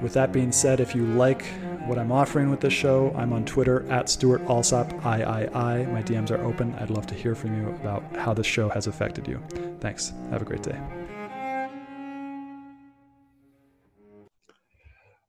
[0.00, 1.44] with that being said, if you like
[1.86, 5.46] what I'm offering with this show, I'm on Twitter at Stewart Alsop III.
[5.52, 6.74] My DMs are open.
[6.74, 9.42] I'd love to hear from you about how this show has affected you.
[9.80, 10.12] Thanks.
[10.30, 10.78] Have a great day.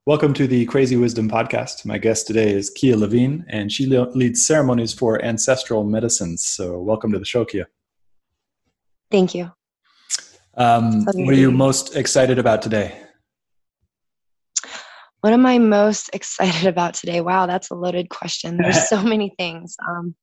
[0.06, 1.86] Welcome to the Crazy Wisdom Podcast.
[1.86, 6.46] My guest today is Kia Levine, and she leads ceremonies for ancestral medicines.
[6.46, 7.68] So, welcome to the show, Kia.
[9.10, 9.52] Thank you.
[10.58, 13.05] Um, what are you most excited about today?
[15.26, 17.20] What am I most excited about today?
[17.20, 18.58] Wow, that's a loaded question.
[18.62, 19.76] There's so many things.
[19.90, 20.14] Um,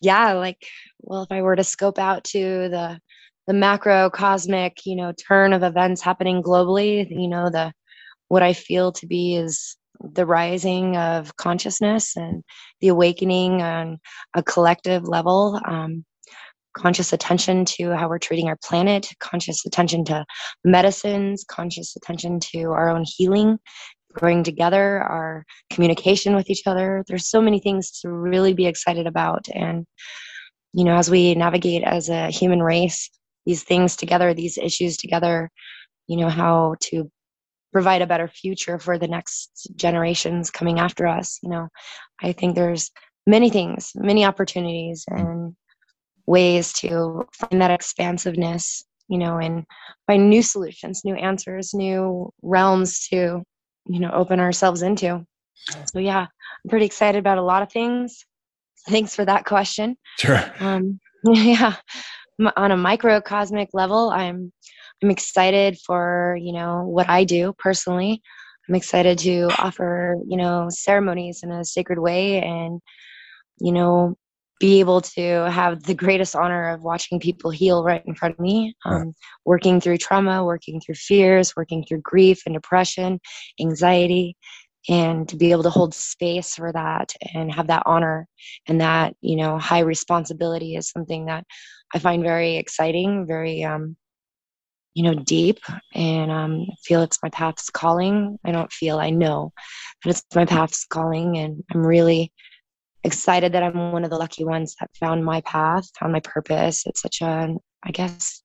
[0.00, 0.66] yeah, like,
[0.98, 2.98] well, if I were to scope out to the
[3.46, 7.72] the macro cosmic, you know, turn of events happening globally, you know, the
[8.26, 12.42] what I feel to be is the rising of consciousness and
[12.80, 13.98] the awakening on
[14.34, 15.60] a collective level.
[15.64, 16.04] Um,
[16.76, 20.24] conscious attention to how we're treating our planet, conscious attention to
[20.64, 23.60] medicines, conscious attention to our own healing
[24.14, 27.04] growing together, our communication with each other.
[27.06, 29.46] There's so many things to really be excited about.
[29.52, 29.86] And,
[30.72, 33.10] you know, as we navigate as a human race,
[33.46, 35.50] these things together, these issues together,
[36.06, 37.10] you know, how to
[37.72, 41.38] provide a better future for the next generations coming after us.
[41.42, 41.68] You know,
[42.22, 42.90] I think there's
[43.26, 45.20] many things, many opportunities mm.
[45.20, 45.56] and
[46.26, 49.64] ways to find that expansiveness, you know, and
[50.06, 53.42] find new solutions, new answers, new realms to
[53.86, 55.24] you know open ourselves into.
[55.92, 58.24] So yeah i'm pretty excited about a lot of things.
[58.88, 59.96] Thanks for that question.
[60.18, 60.42] Sure.
[60.60, 61.76] Um, yeah
[62.56, 64.52] on a microcosmic level i'm
[65.00, 68.20] i'm excited for you know what i do personally.
[68.68, 72.80] I'm excited to offer you know ceremonies in a sacred way and
[73.60, 74.16] you know
[74.60, 78.40] be able to have the greatest honor of watching people heal right in front of
[78.40, 79.12] me, um,
[79.44, 83.20] working through trauma, working through fears, working through grief and depression,
[83.60, 84.36] anxiety,
[84.88, 88.28] and to be able to hold space for that and have that honor
[88.68, 91.44] and that you know high responsibility is something that
[91.94, 93.96] I find very exciting, very um,
[94.94, 95.58] you know deep,
[95.94, 98.38] and um, I feel it's my path's calling.
[98.44, 99.52] I don't feel, I know
[100.02, 102.32] but it's my path's calling, and I'm really
[103.04, 106.84] excited that I'm one of the lucky ones that found my path, found my purpose.
[106.86, 107.54] It's such a,
[107.84, 108.42] I guess,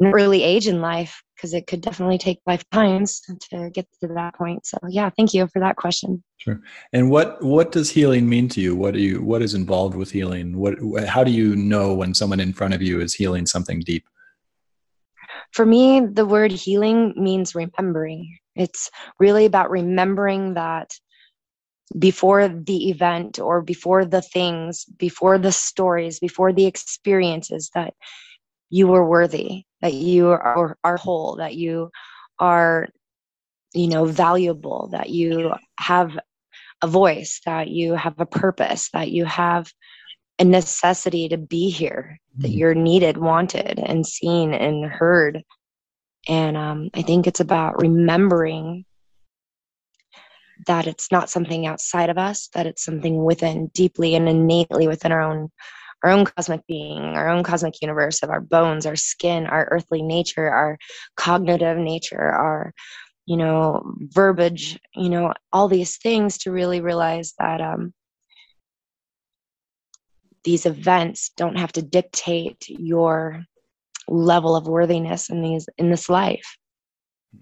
[0.00, 3.20] an early age in life because it could definitely take lifetimes
[3.50, 4.66] to get to that point.
[4.66, 6.22] So yeah, thank you for that question.
[6.38, 6.60] Sure.
[6.92, 8.74] And what what does healing mean to you?
[8.74, 10.56] What do you what is involved with healing?
[10.56, 10.74] What
[11.06, 14.04] how do you know when someone in front of you is healing something deep?
[15.52, 18.38] For me, the word healing means remembering.
[18.56, 20.92] It's really about remembering that
[21.98, 27.94] before the event or before the things, before the stories, before the experiences that
[28.70, 31.90] you were worthy, that you are, are whole, that you
[32.38, 32.88] are,
[33.74, 36.18] you know, valuable, that you have
[36.82, 39.72] a voice, that you have a purpose, that you have
[40.38, 42.58] a necessity to be here, that mm-hmm.
[42.58, 45.42] you're needed, wanted, and seen and heard.
[46.26, 48.84] And um, I think it's about remembering
[50.66, 55.12] that it's not something outside of us, that it's something within, deeply and innately within
[55.12, 55.50] our own
[56.02, 60.02] our own cosmic being, our own cosmic universe of our bones, our skin, our earthly
[60.02, 60.76] nature, our
[61.16, 62.72] cognitive nature, our
[63.26, 67.92] you know verbiage, you know all these things to really realize that um,
[70.44, 73.42] these events don't have to dictate your
[74.06, 76.56] level of worthiness in these in this life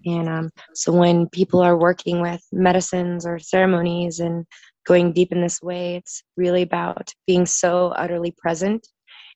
[0.05, 4.45] and um, so when people are working with medicines or ceremonies and
[4.85, 8.87] going deep in this way, it's really about being so utterly present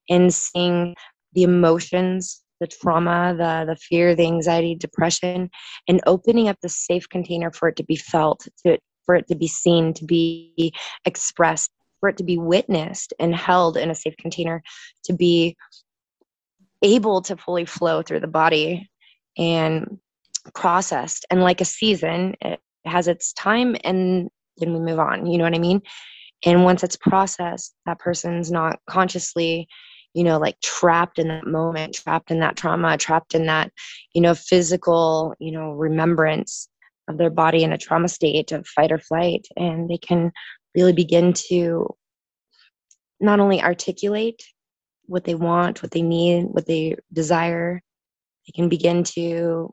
[0.10, 0.96] and seeing
[1.34, 5.50] the emotions, the trauma, the, the fear, the anxiety, depression,
[5.88, 9.36] and opening up the safe container for it to be felt, to, for it to
[9.36, 10.74] be seen, to be
[11.06, 14.62] expressed, for it to be witnessed and held in a safe container
[15.04, 15.56] to be
[16.84, 18.88] able to fully flow through the body
[19.38, 20.00] and
[20.54, 25.38] processed and like a season it has its time and then we move on you
[25.38, 25.82] know what i mean?
[26.46, 29.68] And once it's processed that person's not consciously
[30.14, 33.72] you know like trapped in that moment trapped in that trauma trapped in that
[34.14, 36.70] you know physical you know remembrance
[37.08, 39.48] of their body in a trauma state of fight or flight.
[39.56, 40.32] And they can
[40.76, 41.96] really begin to
[43.20, 44.44] not only articulate
[45.06, 47.82] what they want what they need what they desire
[48.46, 49.72] they can begin to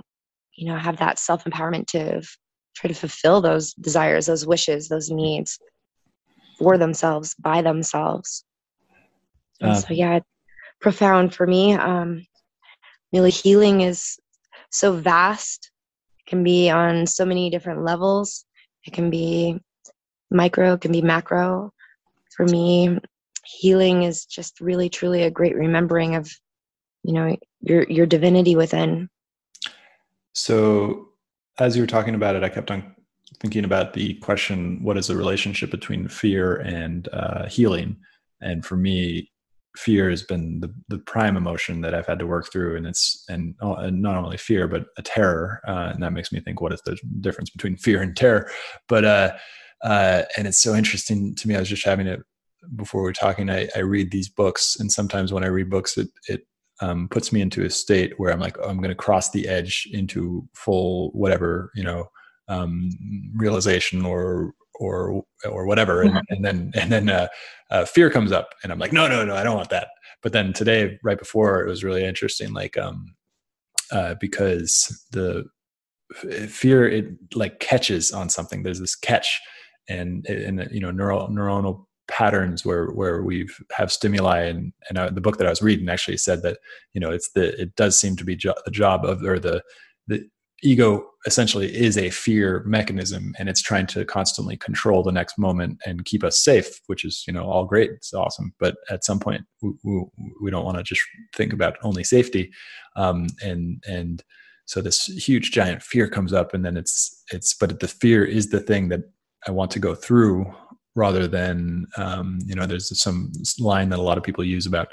[0.56, 2.36] you know have that self empowerment to f-
[2.76, 5.58] try to fulfill those desires those wishes those needs
[6.58, 8.44] for themselves by themselves
[9.62, 10.20] uh, so yeah
[10.80, 11.72] profound for me.
[11.72, 12.26] Um,
[13.12, 14.18] really, healing is
[14.70, 15.70] so vast.
[16.20, 18.44] It can be on so many different levels.
[18.84, 19.58] It can be
[20.30, 21.70] micro, it can be macro.
[22.36, 22.98] For me,
[23.46, 26.30] healing is just really, truly a great remembering of,
[27.02, 29.08] you know, your your divinity within.
[30.34, 31.08] So,
[31.58, 32.94] as you were talking about it, I kept on
[33.40, 37.96] thinking about the question: What is the relationship between fear and uh, healing?
[38.40, 39.30] And for me,
[39.76, 43.24] fear has been the, the prime emotion that I've had to work through, and it's
[43.28, 46.60] and, uh, and not only fear but a terror, uh, and that makes me think,
[46.60, 48.50] what is the difference between fear and terror?
[48.88, 49.36] But uh,
[49.82, 51.56] uh, and it's so interesting to me.
[51.56, 52.20] I was just having it
[52.76, 53.50] before we are talking.
[53.50, 56.46] I, I read these books, and sometimes when I read books, it it
[56.80, 59.46] um, puts me into a state where I'm like, oh, I'm going to cross the
[59.48, 62.08] edge into full whatever you know
[62.48, 62.90] um,
[63.34, 66.02] realization or or or whatever.
[66.02, 67.28] And, and then and then uh,
[67.70, 69.88] uh, fear comes up and i'm like no no no i don't want that.
[70.22, 73.14] But then today right before it was really interesting like um
[73.92, 75.44] uh, because the
[76.48, 78.62] fear it like catches on something.
[78.62, 79.40] There's this catch
[79.88, 85.10] and and you know neural neuronal patterns where where we've have stimuli and and I,
[85.10, 86.58] the book that I was reading actually said that
[86.92, 89.62] you know it's the it does seem to be jo- the job of or the
[90.06, 90.28] the
[90.62, 95.78] ego essentially is a fear mechanism and it's trying to constantly control the next moment
[95.84, 98.52] and keep us safe which is you know all great it's awesome.
[98.58, 100.04] But at some point we, we,
[100.42, 101.02] we don't want to just
[101.34, 102.50] think about only safety
[102.96, 104.22] um, and and
[104.66, 108.50] so this huge giant fear comes up and then it's it's but the fear is
[108.50, 109.00] the thing that
[109.46, 110.46] i want to go through
[110.94, 114.88] rather than um, you know there's some line that a lot of people use about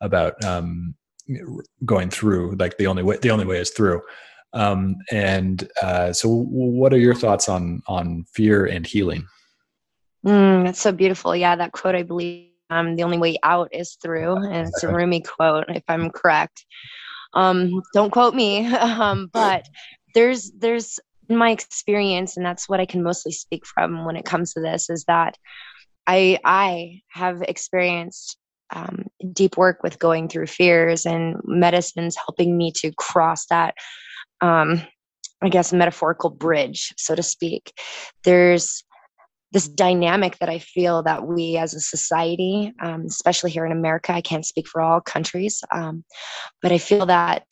[0.00, 0.94] about um,
[1.84, 4.00] going through like the only way the only way is through
[4.52, 9.26] um, and uh, so, what are your thoughts on on fear and healing?
[10.26, 11.36] Mm, that's so beautiful.
[11.36, 14.88] Yeah, that quote I believe um, the only way out is through, and it's a
[14.92, 16.64] Rumi quote if I'm correct.
[17.34, 19.68] Um, don't quote me, um, but
[20.14, 20.98] there's there's
[21.28, 24.60] in my experience, and that's what I can mostly speak from when it comes to
[24.60, 25.36] this, is that
[26.06, 28.38] I I have experienced
[28.70, 33.74] um, deep work with going through fears and medicines helping me to cross that
[34.40, 34.82] um,
[35.42, 37.72] I guess, metaphorical bridge, so to speak.
[38.24, 38.82] There's
[39.52, 44.12] this dynamic that I feel that we as a society, um, especially here in America,
[44.12, 46.04] I can't speak for all countries, um,
[46.60, 47.44] but I feel that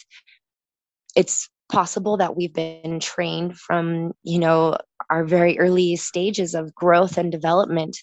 [1.15, 4.77] it's possible that we've been trained from, you know,
[5.11, 7.97] our very early stages of growth and development,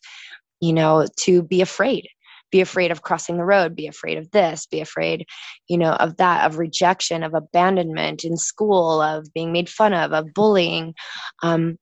[0.60, 2.08] you know, to be afraid
[2.54, 5.26] be afraid of crossing the road be afraid of this be afraid
[5.68, 10.14] you know of that of rejection of abandonment in school of being made fun of
[10.14, 10.94] of bullying.
[11.42, 11.78] Um,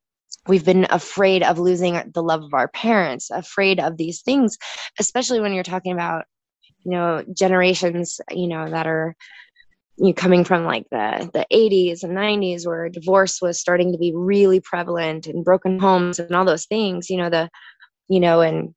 [0.48, 4.58] we've been afraid of losing the love of our parents afraid of these things
[4.98, 6.24] especially when you're talking about
[6.84, 9.14] you know generations you know that are
[9.98, 14.14] you coming from like the the 80s and 90s where divorce was starting to be
[14.16, 17.50] really prevalent and broken homes and all those things you know the
[18.10, 18.74] you know and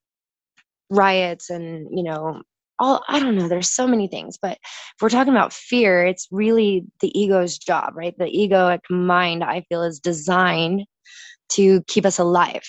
[0.90, 2.42] riots and you know
[2.78, 6.28] all i don't know there's so many things but if we're talking about fear it's
[6.30, 8.14] really the ego's job right?
[8.18, 10.84] The egoic mind i feel is designed
[11.50, 12.64] to keep us alive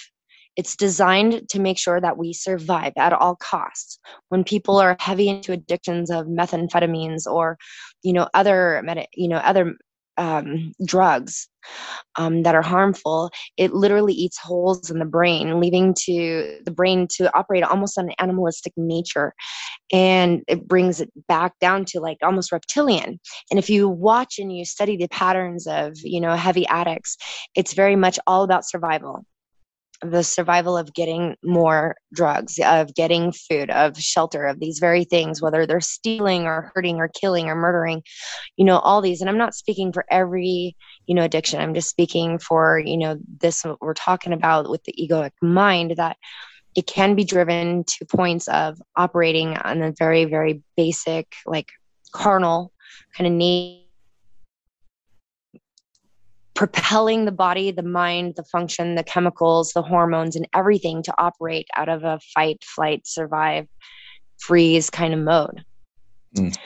[0.56, 5.30] it's designed to make sure that we survive at all costs when people are heavy
[5.30, 7.58] into addictions of methamphetamines or
[8.04, 8.84] you know other
[9.14, 9.76] you know other
[10.18, 11.48] um, drugs
[12.18, 17.08] um, that are harmful, it literally eats holes in the brain, leaving to the brain
[17.18, 19.34] to operate almost on an animalistic nature.
[19.92, 23.20] And it brings it back down to like almost reptilian.
[23.50, 27.18] And if you watch and you study the patterns of, you know, heavy addicts,
[27.56, 29.26] it's very much all about survival
[30.02, 35.42] the survival of getting more drugs, of getting food, of shelter, of these very things,
[35.42, 38.04] whether they're stealing or hurting or killing or murdering,
[38.58, 39.22] you know, all these.
[39.22, 40.76] And I'm not speaking for every,
[41.08, 41.62] you know, addiction.
[41.62, 46.18] I'm just speaking for, you know, this we're talking about with the egoic mind that
[46.76, 51.70] it can be driven to points of operating on a very, very basic, like
[52.12, 52.72] carnal
[53.18, 53.85] kind of need
[56.56, 61.68] propelling the body, the mind, the function, the chemicals, the hormones, and everything to operate
[61.76, 63.68] out of a fight, flight, survive,
[64.40, 65.64] freeze kind of mode.
[66.38, 66.58] Mm.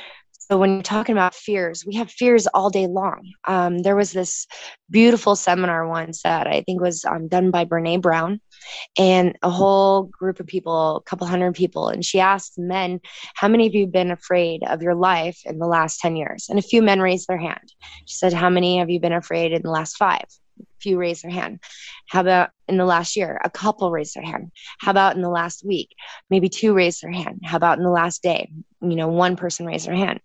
[0.52, 3.22] So when you're talking about fears, we have fears all day long.
[3.48, 4.48] Um, there was this
[4.90, 8.42] beautiful seminar once that I think was um, done by Brene Brown,
[8.98, 13.00] and a whole group of people, a couple hundred people, and she asked men,
[13.36, 16.48] "How many of you have been afraid of your life in the last ten years?"
[16.50, 17.72] And a few men raised their hand.
[18.08, 20.26] She said, "How many have you been afraid in the last five?
[20.60, 21.60] A few raised their hand.
[22.08, 23.40] How about in the last year?
[23.44, 24.52] A couple raised their hand.
[24.80, 25.90] How about in the last week?
[26.32, 27.42] Maybe two raised their hand.
[27.44, 28.50] How about in the last day?
[28.82, 30.22] You know, one person raised their hand.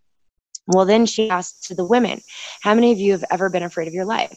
[0.67, 2.21] Well, then she asked to the women,
[2.63, 4.37] How many of you have ever been afraid of your life?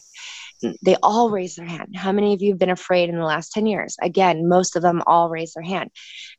[0.82, 1.94] They all raised their hand.
[1.96, 3.96] How many of you have been afraid in the last 10 years?
[4.02, 5.90] Again, most of them all raised their hand.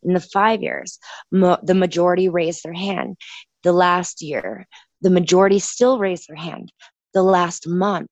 [0.03, 0.99] In the five years,
[1.31, 3.15] mo- the majority raised their hand.
[3.63, 4.67] The last year,
[5.01, 6.71] the majority still raised their hand.
[7.13, 8.09] The last month,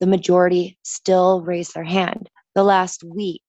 [0.00, 2.30] the majority still raised their hand.
[2.54, 3.42] The last week,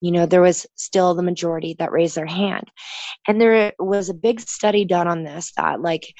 [0.00, 2.64] you know, there was still the majority that raised their hand.
[3.28, 6.14] And there was a big study done on this that, like,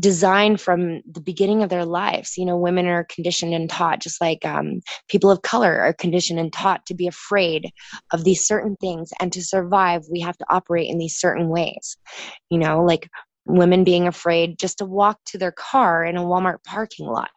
[0.00, 2.36] designed from the beginning of their lives.
[2.36, 6.40] You know, women are conditioned and taught, just like um, people of color are conditioned
[6.40, 7.70] and taught to be afraid
[8.12, 9.10] of these certain things.
[9.20, 11.96] And to survive, we have to operate in these certain ways.
[12.48, 13.08] You know, like
[13.46, 17.30] women being afraid just to walk to their car in a Walmart parking lot,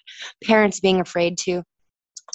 [0.44, 1.64] parents being afraid to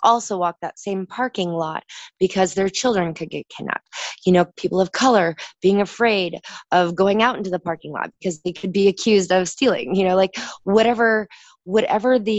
[0.02, 1.82] also walk that same parking lot
[2.20, 3.88] because their children could get kidnapped.
[4.24, 6.38] You know, people of color being afraid
[6.72, 10.04] of going out into the parking lot because they could be accused of stealing, you
[10.06, 11.28] know, like whatever
[11.68, 12.32] whatever the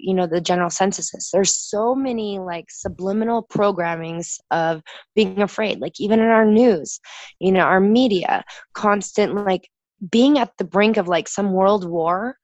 [0.00, 4.80] you know the general census is there's so many like subliminal programmings of
[5.16, 7.00] being afraid like even in our news
[7.40, 8.44] you know our media
[8.74, 9.68] constant like
[10.08, 12.36] being at the brink of like some world war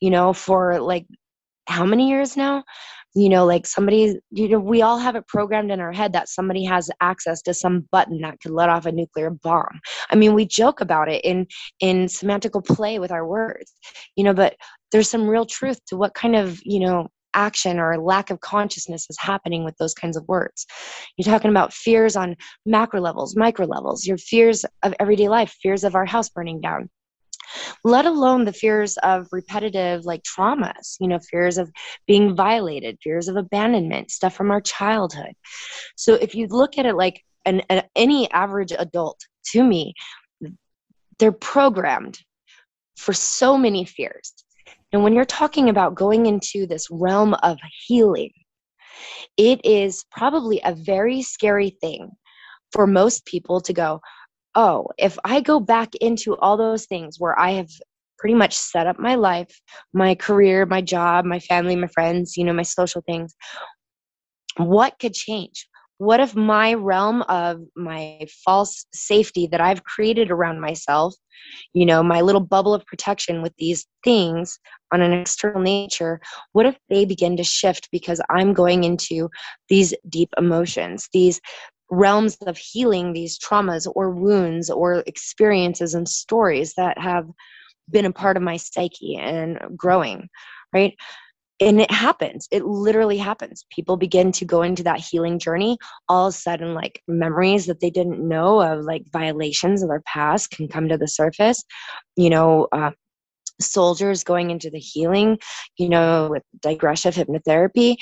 [0.00, 1.06] you know for like
[1.66, 2.64] how many years now
[3.14, 6.28] you know like somebody you know we all have it programmed in our head that
[6.28, 10.34] somebody has access to some button that could let off a nuclear bomb i mean
[10.34, 11.46] we joke about it in
[11.80, 13.72] in semantical play with our words
[14.16, 14.56] you know but
[14.92, 19.06] there's some real truth to what kind of you know action or lack of consciousness
[19.08, 20.66] is happening with those kinds of words.
[21.16, 22.36] You're talking about fears on
[22.66, 26.90] macro levels, micro levels, your fears of everyday life, fears of our house burning down,
[27.84, 31.70] let alone the fears of repetitive like traumas, you know, fears of
[32.06, 35.32] being violated, fears of abandonment, stuff from our childhood.
[35.96, 39.20] So if you look at it like an, an any average adult,
[39.52, 39.94] to me,
[41.18, 42.18] they're programmed
[42.96, 44.32] for so many fears.
[44.92, 48.32] And when you're talking about going into this realm of healing,
[49.36, 52.10] it is probably a very scary thing
[52.72, 54.00] for most people to go,
[54.54, 57.70] oh, if I go back into all those things where I have
[58.18, 59.60] pretty much set up my life,
[59.92, 63.34] my career, my job, my family, my friends, you know, my social things,
[64.56, 65.68] what could change?
[65.98, 71.14] What if my realm of my false safety that I've created around myself,
[71.72, 74.58] you know, my little bubble of protection with these things
[74.92, 76.20] on an external nature,
[76.52, 79.28] what if they begin to shift because I'm going into
[79.68, 81.40] these deep emotions, these
[81.90, 87.26] realms of healing these traumas or wounds or experiences and stories that have
[87.90, 90.28] been a part of my psyche and growing,
[90.72, 90.94] right?
[91.62, 92.48] And it happens.
[92.50, 93.66] It literally happens.
[93.70, 95.76] People begin to go into that healing journey.
[96.08, 100.02] All of a sudden, like memories that they didn't know of, like violations of their
[100.06, 101.62] past, can come to the surface.
[102.16, 102.92] You know, uh,
[103.60, 105.38] soldiers going into the healing,
[105.76, 107.96] you know, with digressive hypnotherapy,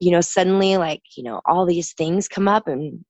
[0.00, 3.04] you know, suddenly like, you know, all these things come up and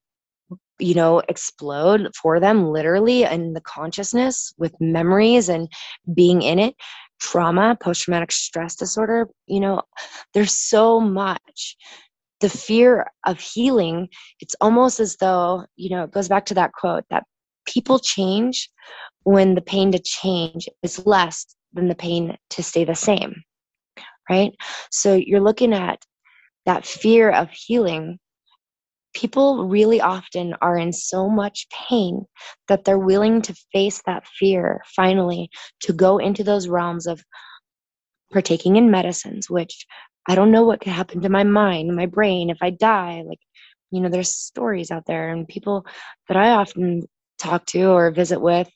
[0.78, 5.68] you know explode for them literally in the consciousness with memories and
[6.14, 6.74] being in it.
[7.20, 9.82] Trauma post traumatic stress disorder you know
[10.34, 11.76] there's so much.
[12.40, 14.08] The fear of healing
[14.40, 17.24] it's almost as though you know it goes back to that quote that
[17.66, 18.70] people change
[19.24, 23.42] when the pain to change is less than the pain to stay the same
[24.30, 24.54] right?
[24.90, 26.04] So you're looking at
[26.66, 28.18] that fear of healing
[29.18, 32.24] people really often are in so much pain
[32.68, 37.20] that they're willing to face that fear finally to go into those realms of
[38.32, 39.86] partaking in medicines which
[40.28, 43.40] i don't know what could happen to my mind my brain if i die like
[43.90, 45.84] you know there's stories out there and people
[46.28, 47.02] that i often
[47.38, 48.70] talk to or visit with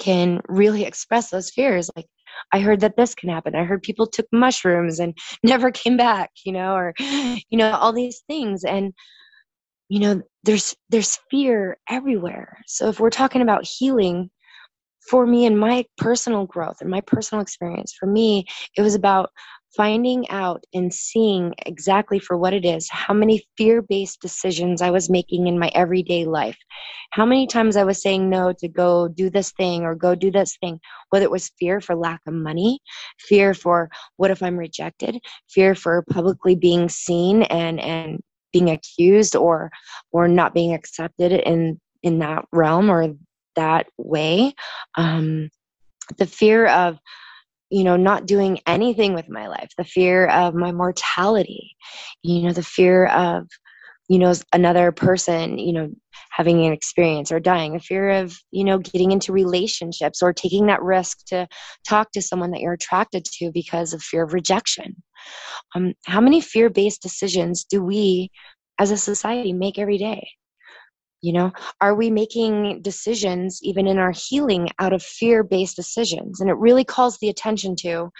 [0.00, 2.06] can really express those fears like
[2.52, 3.54] I heard that this can happen.
[3.54, 7.94] I heard people took mushrooms and never came back, you know, or, you know, all
[7.94, 8.62] these things.
[8.62, 8.92] And
[9.88, 14.30] you know there's there's fear everywhere so if we're talking about healing
[15.08, 18.44] for me and my personal growth and my personal experience for me
[18.76, 19.30] it was about
[19.76, 24.90] finding out and seeing exactly for what it is how many fear based decisions I
[24.90, 26.56] was making in my everyday life.
[27.10, 30.30] How many times I was saying no to go do this thing or go do
[30.30, 32.80] this thing, whether it was fear for lack of money,
[33.18, 38.20] fear for what if I'm rejected, fear for publicly being seen and, and
[38.56, 39.70] being accused or
[40.12, 43.14] or not being accepted in in that realm or
[43.56, 44.54] that way.
[44.96, 45.50] Um,
[46.18, 46.98] the fear of
[47.70, 51.76] you know not doing anything with my life the fear of my mortality
[52.22, 53.48] you know the fear of
[54.08, 55.90] you know another person you know
[56.30, 60.66] having an experience or dying a fear of you know getting into relationships or taking
[60.66, 61.46] that risk to
[61.86, 64.96] talk to someone that you're attracted to because of fear of rejection.
[65.74, 68.30] Um, how many fear-based decisions do we
[68.78, 70.28] as a society make every day?
[71.22, 76.40] You know are we making decisions even in our healing out of fear based decisions?
[76.40, 78.10] And it really calls the attention to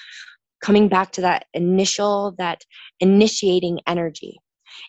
[0.63, 2.63] coming back to that initial that
[2.99, 4.41] initiating energy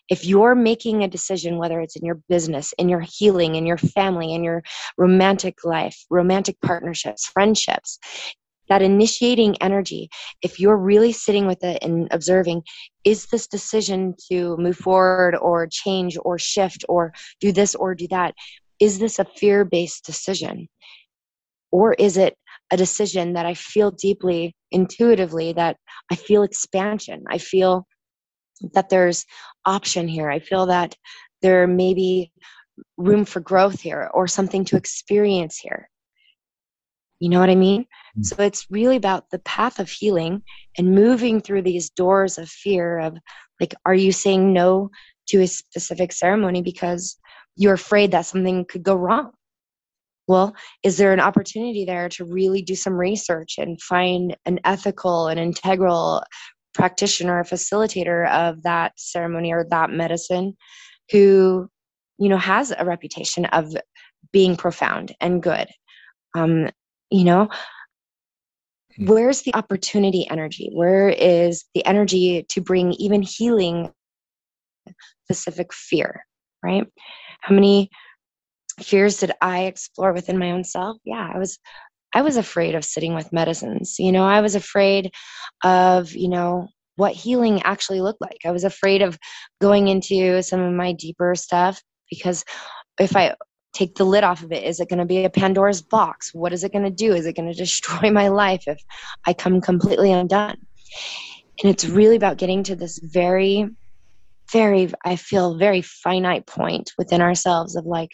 [0.08, 3.78] if you're making a decision whether it's in your business in your healing in your
[3.78, 4.62] family in your
[4.96, 7.98] romantic life romantic partnerships friendships
[8.68, 10.10] that initiating energy
[10.42, 12.62] if you're really sitting with it and observing
[13.04, 18.06] is this decision to move forward or change or shift or do this or do
[18.08, 18.34] that
[18.80, 20.68] is this a fear-based decision?
[21.70, 22.36] Or is it
[22.70, 25.76] a decision that i feel deeply intuitively that
[26.12, 27.86] i feel expansion i feel
[28.74, 29.24] that there's
[29.64, 30.96] option here i feel that
[31.42, 32.32] there may be
[32.96, 35.88] room for growth here or something to experience here
[37.20, 37.82] you know what I mean?
[37.82, 38.22] Mm-hmm.
[38.22, 40.42] So it's really about the path of healing
[40.76, 43.16] and moving through these doors of fear of
[43.60, 44.90] like, are you saying no
[45.28, 47.18] to a specific ceremony because
[47.56, 49.32] you're afraid that something could go wrong?
[50.28, 55.26] Well, is there an opportunity there to really do some research and find an ethical
[55.26, 56.22] and integral
[56.74, 60.56] practitioner or facilitator of that ceremony or that medicine
[61.10, 61.68] who,
[62.18, 63.74] you know, has a reputation of
[64.32, 65.68] being profound and good.
[66.36, 66.68] Um,
[67.10, 67.48] you know
[68.96, 69.06] hmm.
[69.06, 70.70] where's the opportunity energy?
[70.72, 73.92] Where is the energy to bring even healing
[75.24, 76.24] specific fear
[76.62, 76.86] right?
[77.40, 77.88] How many
[78.80, 80.96] fears did i explore within my own self?
[81.04, 81.58] Yeah i was
[82.14, 85.10] i was afraid of sitting with medicines you know i was afraid
[85.64, 86.68] of you know
[86.98, 88.38] what healing actually looked like.
[88.44, 89.16] I was afraid of
[89.60, 92.44] going into some of my deeper stuff because
[93.00, 93.34] if i
[93.72, 96.34] take the lid off of it is it going to be a pandora's box?
[96.34, 97.14] What is it going to do?
[97.14, 98.82] Is it going to destroy my life if
[99.26, 100.56] i come completely undone?
[101.62, 103.68] And it's really about getting to this very
[104.50, 108.10] very i feel very finite point within ourselves of like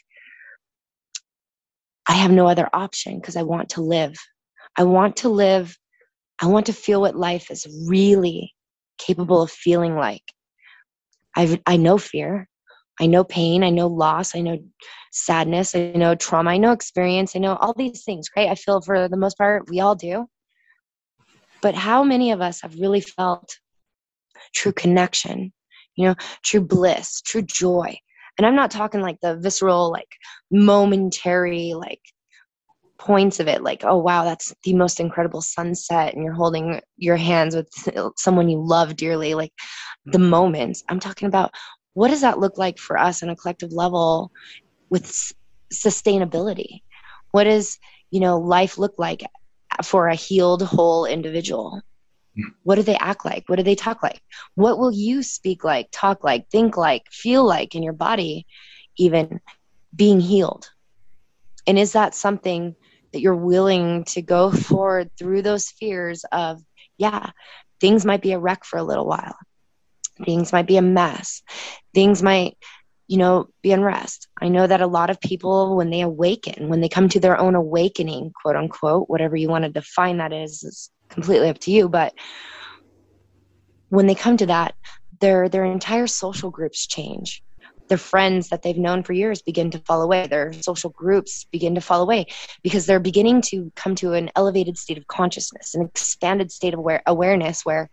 [2.08, 4.14] i have no other option because i want to live.
[4.76, 5.76] I want to live
[6.40, 8.52] i want to feel what life is really
[8.98, 10.22] capable of feeling like.
[11.36, 12.48] I i know fear.
[13.00, 14.56] I know pain, I know loss, I know
[15.10, 18.48] sadness, I know trauma, I know experience, I know all these things, right?
[18.48, 20.26] I feel for the most part we all do.
[21.60, 23.58] But how many of us have really felt
[24.54, 25.52] true connection,
[25.96, 26.14] you know,
[26.44, 27.98] true bliss, true joy?
[28.38, 30.16] And I'm not talking like the visceral, like
[30.50, 32.00] momentary, like
[32.96, 37.16] points of it like oh wow that's the most incredible sunset and you're holding your
[37.16, 37.68] hands with
[38.16, 39.52] someone you love dearly like
[40.06, 40.30] the mm-hmm.
[40.30, 40.82] moments.
[40.88, 41.52] I'm talking about
[41.94, 44.30] what does that look like for us on a collective level
[44.90, 45.34] with s-
[45.72, 46.82] sustainability?
[47.32, 47.78] What does
[48.10, 49.24] you know life look like
[49.82, 51.80] for a healed whole individual.
[52.62, 53.44] What do they act like?
[53.46, 54.20] What do they talk like?
[54.54, 58.46] What will you speak like talk like think like feel like in your body
[58.98, 59.40] even
[59.94, 60.68] being healed?
[61.66, 62.74] And is that something
[63.12, 66.60] that you're willing to go forward through those fears of
[66.98, 67.30] yeah
[67.80, 69.36] things might be a wreck for a little while.
[70.24, 71.42] Things might be a mess.
[71.94, 72.56] Things might
[73.06, 74.26] you know be unrest.
[74.40, 77.38] I know that a lot of people when they awaken when they come to their
[77.38, 81.70] own awakening quote unquote whatever you want to define that is is completely up to
[81.70, 82.12] you but
[83.88, 84.74] when they come to that
[85.20, 87.42] their their entire social groups change
[87.88, 91.74] their friends that they've known for years begin to fall away their social groups begin
[91.74, 92.26] to fall away
[92.62, 96.80] because they're beginning to come to an elevated state of consciousness an expanded state of
[96.80, 97.88] aware- awareness where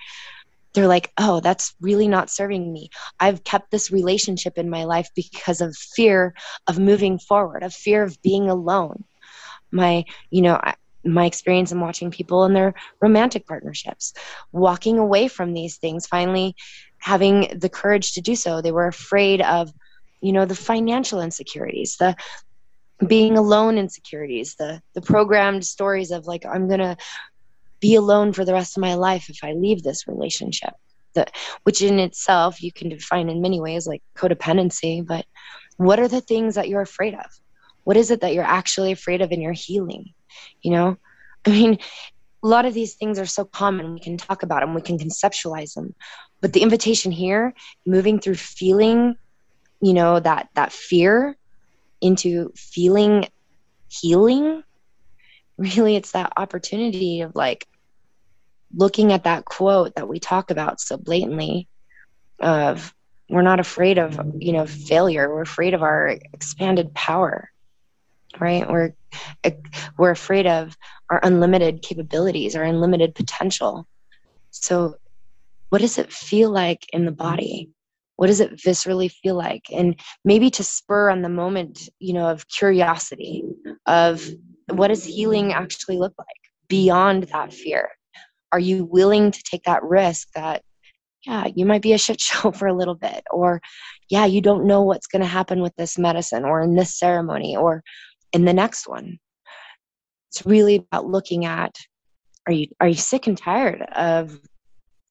[0.74, 2.90] they're like, oh, that's really not serving me.
[3.20, 6.34] I've kept this relationship in my life because of fear
[6.68, 9.04] of moving forward, of fear of being alone.
[9.72, 10.60] My, you know,
[11.04, 14.14] my experience in watching people in their romantic partnerships,
[14.52, 16.56] walking away from these things, finally
[17.00, 18.62] having the courage to do so.
[18.62, 19.72] They were afraid of
[20.22, 22.16] you know the financial insecurities the
[23.06, 26.96] being alone insecurities the the programmed stories of like i'm gonna
[27.80, 30.74] be alone for the rest of my life if i leave this relationship.
[31.14, 35.26] That which in itself you can define in many ways like codependency but
[35.76, 37.26] what are the things that you're afraid of
[37.84, 40.14] what is it that you're actually afraid of in your healing?
[40.62, 40.98] You know
[41.46, 41.78] i mean
[42.44, 43.94] a lot of these things are so common.
[43.94, 45.94] We can talk about them we can conceptualize them
[46.40, 47.54] but the invitation here
[47.86, 49.16] moving through feeling
[49.82, 51.36] you know that that fear
[52.00, 53.28] into feeling
[53.90, 54.64] healing
[55.58, 57.68] really it's that opportunity of like
[58.74, 61.68] looking at that quote that we talk about so blatantly
[62.40, 62.94] of
[63.30, 65.30] we're not afraid of you know failure.
[65.34, 67.50] We're afraid of our expanded power
[68.40, 68.70] right?
[68.70, 68.94] We're
[69.98, 70.76] we're afraid of
[71.10, 73.88] our unlimited capabilities our unlimited potential.
[74.52, 74.96] So
[75.70, 77.70] what does it feel like in the body?
[78.18, 79.64] What does it viscerally feel like?
[79.72, 83.44] And maybe to spur on the moment you know of curiosity
[83.86, 84.28] of
[84.68, 86.28] what does healing actually look like
[86.68, 87.90] beyond that fear?
[88.52, 90.62] Are you willing to take that risk that
[91.26, 93.62] yeah you might be a shit show for a little bit or
[94.10, 97.56] yeah you don't know what's going to happen with this medicine or in this ceremony
[97.56, 97.84] or
[98.34, 99.20] in the next one.
[100.32, 101.76] It's really about looking at
[102.48, 104.40] are you are you sick and tired of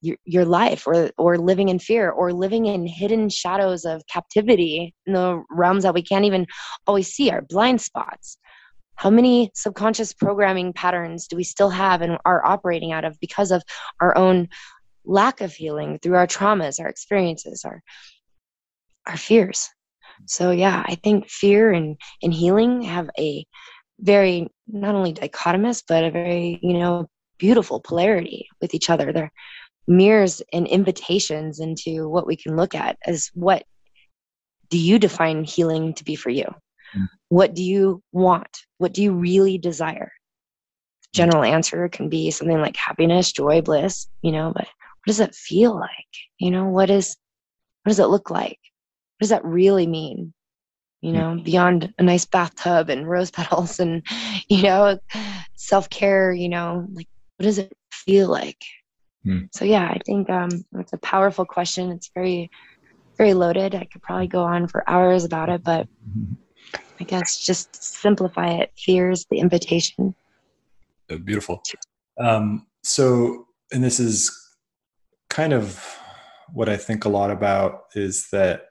[0.03, 4.95] your, your life or or living in fear or living in hidden shadows of captivity
[5.07, 6.47] in the realms that we can't even
[6.87, 8.39] always see our blind spots?
[8.97, 13.51] How many subconscious programming patterns do we still have and are operating out of because
[13.51, 13.63] of
[14.01, 14.49] our own
[15.05, 17.83] lack of healing through our traumas our experiences our
[19.07, 19.69] our fears
[20.27, 23.45] so yeah i think fear and and healing have a
[24.01, 27.07] very not only dichotomous but a very you know
[27.39, 29.33] beautiful polarity with each other they're
[29.87, 33.65] mirrors and invitations into what we can look at as what
[34.69, 36.45] do you define healing to be for you
[36.97, 37.09] Mm.
[37.29, 38.65] What do you want?
[38.79, 40.13] What do you really desire?
[41.15, 45.35] General answer can be something like happiness, joy, bliss, you know, but what does it
[45.35, 45.91] feel like?
[46.39, 47.17] You know, what is
[47.83, 48.59] what does it look like?
[49.21, 50.33] What does that really mean?
[51.03, 51.45] You know, mm.
[51.45, 54.03] beyond a nice bathtub and rose petals and,
[54.49, 54.99] you know,
[55.57, 57.07] self care, you know, like
[57.37, 58.65] what does it feel like?
[59.27, 59.49] Mm.
[59.53, 61.91] So yeah, I think um, it's a powerful question.
[61.91, 62.51] It's very,
[63.19, 63.75] very loaded.
[63.75, 66.33] I could probably go on for hours about it, but mm-hmm.
[66.99, 68.73] I guess just simplify it.
[68.79, 70.15] Fear is the invitation.
[71.11, 71.63] Uh, beautiful.
[72.19, 74.35] Um, so, and this is
[75.29, 75.99] kind of
[76.55, 78.70] what I think a lot about is that,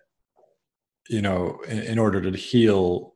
[1.09, 3.13] you know, in, in order to heal,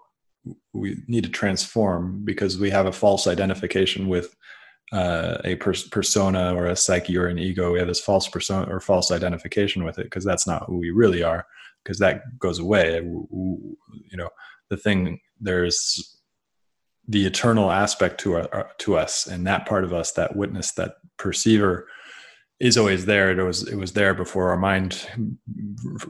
[0.74, 4.36] we need to transform because we have a false identification with
[4.92, 7.72] uh, a pers- persona or a psyche or an ego.
[7.72, 10.92] We have this false persona or false identification with it because that's not who we
[10.92, 11.46] really are.
[11.84, 12.96] Because that goes away.
[12.96, 13.78] You
[14.14, 14.30] know,
[14.70, 16.20] the thing there's
[17.08, 20.94] the eternal aspect to our, to us and that part of us that witness that
[21.18, 21.88] perceiver
[22.64, 23.38] is always there.
[23.38, 25.06] It was it was there before our mind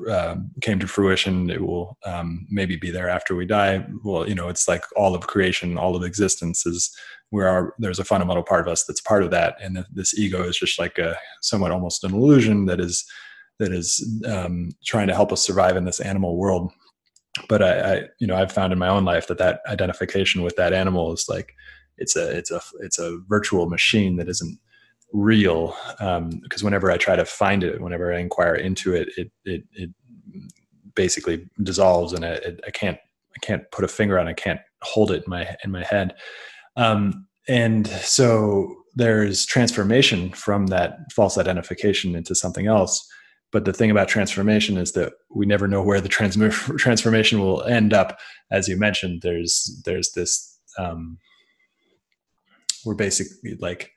[0.08, 1.50] uh, came to fruition.
[1.50, 3.86] It will um, maybe be there after we die.
[4.04, 6.96] Well you know it's like all of creation all of existence is
[7.32, 9.56] where our there's a fundamental part of us that's part of that.
[9.62, 13.04] And this ego is just like a somewhat almost an illusion that is
[13.58, 16.72] that is um, trying to help us survive in this animal world.
[17.50, 20.56] But I, I, you know i've found in my own life that that identification with
[20.58, 21.52] that animal is like
[21.98, 24.60] it's a it's a it's a virtual machine that isn't
[25.14, 29.32] real because um, whenever i try to find it whenever i inquire into it it
[29.46, 29.90] it, it
[30.96, 32.98] basically dissolves and I, it, I can't
[33.36, 35.84] i can't put a finger on it, i can't hold it in my in my
[35.84, 36.16] head
[36.76, 43.08] um, and so there's transformation from that false identification into something else
[43.54, 46.36] but the thing about transformation is that we never know where the trans-
[46.78, 48.20] transformation will end up.
[48.50, 51.20] As you mentioned, there's there's this um,
[52.84, 53.92] we're basically like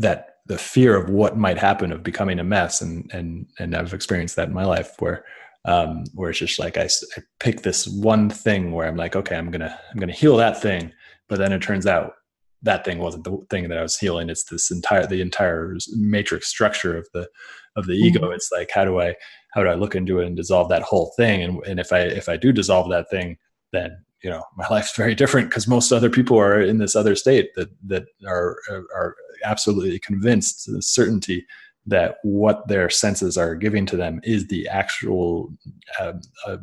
[0.00, 3.94] that the fear of what might happen of becoming a mess and and and I've
[3.94, 5.24] experienced that in my life where
[5.66, 9.36] um, where it's just like I, I pick this one thing where I'm like okay
[9.36, 10.92] I'm gonna I'm gonna heal that thing
[11.28, 12.14] but then it turns out
[12.62, 14.28] that thing wasn't the thing that I was healing.
[14.28, 17.28] It's this entire the entire matrix structure of the
[17.76, 18.20] of the ego.
[18.20, 18.34] Mm-hmm.
[18.34, 19.14] It's like how do I
[19.52, 21.42] how do I look into it and dissolve that whole thing?
[21.42, 23.38] And and if I if I do dissolve that thing,
[23.72, 27.14] then you know my life's very different because most other people are in this other
[27.14, 28.56] state that that are
[28.94, 31.46] are absolutely convinced the certainty
[31.86, 35.50] that what their senses are giving to them is the actual
[35.98, 36.12] uh,
[36.46, 36.58] uh,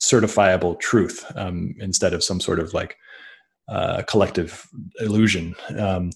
[0.00, 2.96] certifiable truth um, instead of some sort of like
[3.68, 4.66] uh, collective
[5.00, 5.54] illusion.
[5.78, 6.10] Um,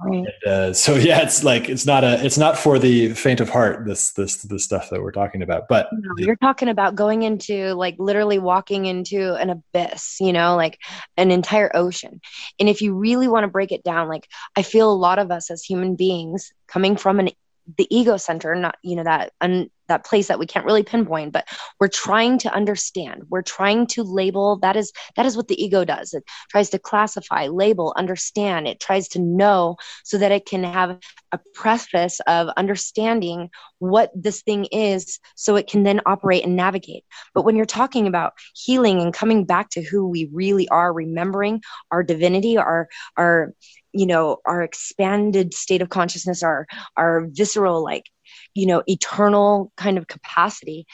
[0.00, 0.26] Right.
[0.44, 3.48] And, uh, so yeah, it's like it's not a it's not for the faint of
[3.48, 3.84] heart.
[3.86, 5.68] This this this stuff that we're talking about.
[5.68, 10.18] But no, you're talking about going into like literally walking into an abyss.
[10.20, 10.78] You know, like
[11.16, 12.20] an entire ocean.
[12.58, 15.30] And if you really want to break it down, like I feel a lot of
[15.30, 17.30] us as human beings coming from an
[17.76, 21.32] the ego center not you know that un, that place that we can't really pinpoint
[21.32, 21.46] but
[21.80, 23.22] we're trying to understand.
[23.28, 26.14] We're trying to label that is that is what the ego does.
[26.14, 28.66] It tries to classify label understand.
[28.66, 30.98] It tries to know so that it can have
[31.32, 37.04] a preface of understanding what this thing is so it can then operate and navigate.
[37.34, 41.62] But when you're talking about healing and coming back to who we really are remembering
[41.90, 43.52] our divinity our our
[43.92, 48.04] you know our expanded state of consciousness our our visceral like
[48.54, 50.86] you know eternal kind of capacity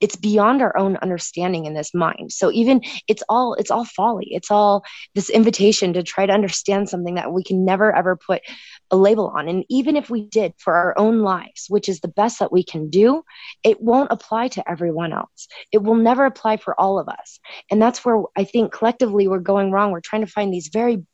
[0.00, 2.32] it's beyond our own understanding in this mind.
[2.32, 4.28] So even it's all it's all folly.
[4.30, 8.42] It's all this invitation to try to understand something that we can never ever put
[8.90, 9.48] a label on.
[9.48, 12.62] And even if we did for our own lives which is the best that we
[12.62, 13.22] can do
[13.64, 15.48] it won't apply to everyone else.
[15.72, 17.40] It will never apply for all of us.
[17.70, 19.90] And that's where i think collectively we're going wrong.
[19.90, 21.04] We're trying to find these very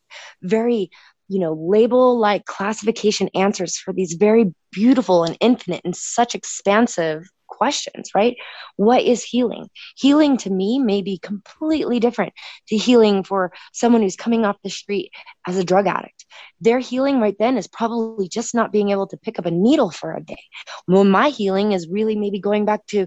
[0.42, 0.90] very
[1.34, 7.28] you know label like classification answers for these very beautiful and infinite and such expansive
[7.56, 8.36] questions right?
[8.76, 9.68] What is healing?
[9.96, 12.32] Healing to me may be completely different
[12.68, 15.10] to healing for someone who's coming off the street
[15.46, 16.24] as a drug addict.
[16.60, 19.90] Their healing right then is probably just not being able to pick up a needle
[19.90, 20.42] for a day.
[20.88, 23.06] Well my healing is really maybe going back to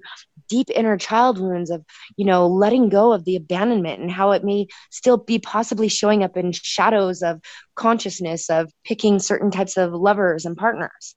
[0.50, 1.84] deep inner child wounds of
[2.16, 6.24] you know letting go of the abandonment and how it may still be possibly showing
[6.24, 7.42] up in shadows of
[7.76, 11.16] consciousness of picking certain types of lovers and partners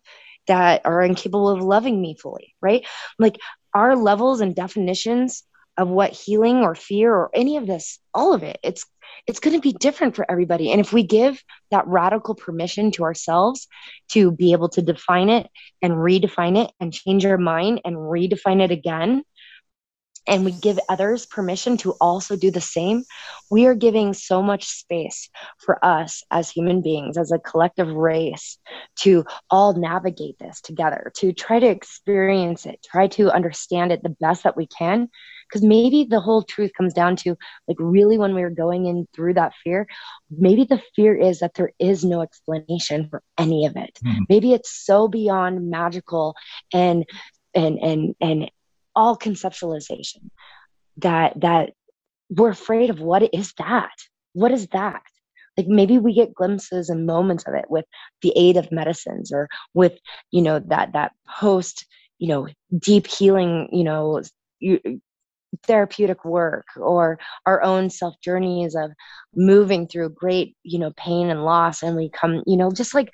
[0.51, 2.85] that are incapable of loving me fully right?
[3.19, 3.39] Like
[3.73, 5.45] our levels and definitions
[5.79, 8.85] of what healing or fear or any of this all of it it's
[9.27, 10.73] it's going to be different for everybody.
[10.73, 13.69] And if we give that radical permission to ourselves
[14.13, 15.49] to be able to define it
[15.83, 19.23] and redefine it and change our mind and redefine it again
[20.27, 23.05] and we give others permission to also do the same,
[23.51, 25.29] we are giving so much space
[25.59, 28.59] for us as human beings, as a collective race,
[29.01, 34.17] to all navigate this together, to try to experience it, try to understand it the
[34.21, 35.09] best that we can.
[35.49, 39.09] Because maybe the whole truth comes down to like, really, when we are going in
[39.13, 39.89] through that fear,
[40.31, 43.99] maybe the fear is that there is no explanation for any of it.
[44.07, 44.23] Mm-hmm.
[44.29, 46.37] Maybe it's so beyond magical
[46.73, 47.05] and
[47.53, 48.51] and and and
[48.95, 50.31] all conceptualization
[50.99, 51.71] that that
[52.29, 53.93] we're afraid of what is that?
[54.33, 55.03] What is that?
[55.57, 57.85] Like maybe we get glimpses and moments of it with
[58.23, 59.99] the aid of medicines or with
[60.31, 61.87] you know that that post
[62.19, 62.49] you know
[62.79, 64.23] deep healing you know
[65.67, 68.93] therapeutic work or our own self journeys of
[69.35, 73.11] moving through great you know pain and loss and we come you know just like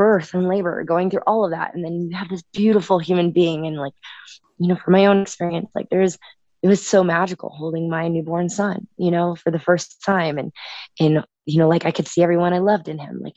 [0.00, 1.74] birth and labor going through all of that.
[1.74, 3.92] And then you have this beautiful human being and like
[4.60, 6.18] you know, from my own experience, like there's,
[6.62, 10.36] it was so magical holding my newborn son, you know, for the first time.
[10.36, 10.52] And,
[11.00, 13.34] and, you know, like I could see everyone I loved in him, like,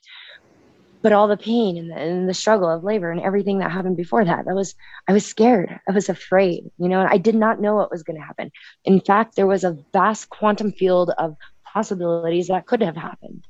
[1.02, 3.96] but all the pain and the, and the struggle of labor and everything that happened
[3.96, 4.76] before that, that was,
[5.08, 5.80] I was scared.
[5.88, 8.52] I was afraid, you know, and I did not know what was going to happen.
[8.84, 11.38] In fact, there was a vast quantum field of
[11.74, 13.46] possibilities that could have happened.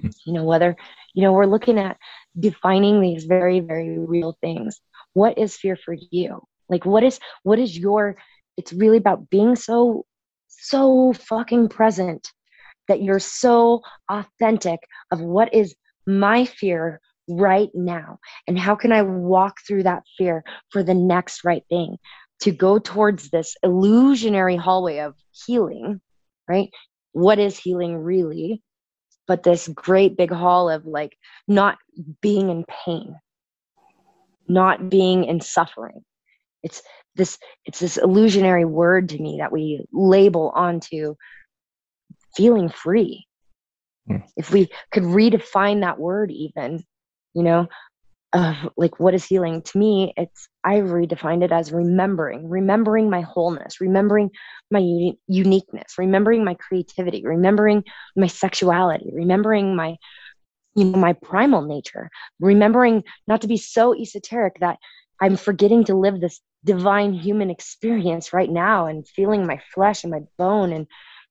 [0.00, 0.08] Hmm.
[0.24, 0.76] You know, whether,
[1.14, 1.96] you know, we're looking at
[2.38, 4.80] defining these very, very real things.
[5.12, 6.46] What is fear for you?
[6.70, 8.16] Like what is what is your
[8.56, 10.06] it's really about being so
[10.48, 12.30] so fucking present
[12.88, 14.80] that you're so authentic
[15.10, 15.74] of what is
[16.06, 21.44] my fear right now and how can I walk through that fear for the next
[21.44, 21.96] right thing
[22.40, 25.14] to go towards this illusionary hallway of
[25.46, 26.00] healing,
[26.48, 26.70] right?
[27.12, 28.62] What is healing really?
[29.26, 31.78] But this great big hall of like not
[32.20, 33.16] being in pain,
[34.48, 36.02] not being in suffering,
[36.62, 36.82] it's
[37.16, 41.14] this it's this illusionary word to me that we label onto
[42.36, 43.26] feeling free.
[44.08, 44.22] Mm.
[44.36, 46.84] If we could redefine that word even,
[47.34, 47.68] you know,
[48.32, 53.20] of like what is healing to me it's i've redefined it as remembering remembering my
[53.22, 54.30] wholeness remembering
[54.70, 57.82] my uni- uniqueness remembering my creativity remembering
[58.16, 59.96] my sexuality remembering my
[60.76, 64.78] you know my primal nature remembering not to be so esoteric that
[65.20, 70.10] i'm forgetting to live this divine human experience right now and feeling my flesh and
[70.10, 70.86] my bone and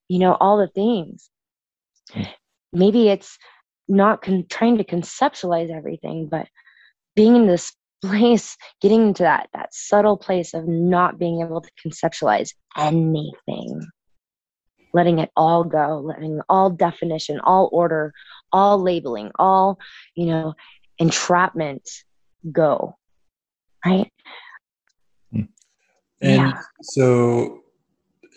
[0.07, 1.29] you know all the things
[2.73, 3.37] maybe it's
[3.87, 6.47] not con- trying to conceptualize everything but
[7.15, 11.69] being in this place getting into that that subtle place of not being able to
[11.85, 13.85] conceptualize anything
[14.93, 18.13] letting it all go, letting all definition, all order,
[18.51, 19.79] all labeling, all,
[20.15, 20.53] you know,
[20.97, 21.87] entrapment
[22.51, 22.95] go.
[23.85, 24.11] Right.
[26.21, 26.61] And yeah.
[26.81, 27.61] so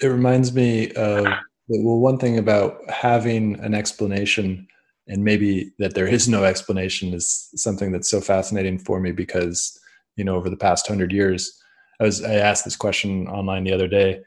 [0.00, 1.26] it reminds me of
[1.68, 4.66] well, one thing about having an explanation
[5.08, 9.78] and maybe that there is no explanation is something that's so fascinating for me because
[10.16, 11.60] you know over the past hundred years
[12.00, 14.20] I was I asked this question online the other day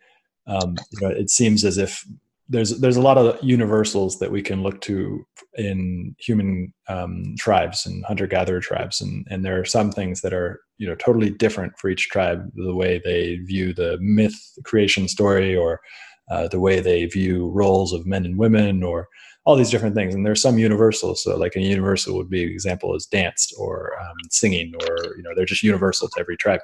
[0.48, 2.06] um, you know, it seems as if
[2.48, 7.86] there's there's a lot of universals that we can look to in human um, tribes
[7.86, 11.32] and hunter gatherer tribes, and and there are some things that are you know totally
[11.32, 15.80] different for each tribe, the way they view the myth creation story, or
[16.30, 19.08] uh, the way they view roles of men and women, or
[19.46, 20.14] all these different things.
[20.14, 21.24] And there's some universals.
[21.24, 25.32] So like a universal would be example is dance or um, singing, or you know
[25.36, 26.62] they're just universal to every tribe.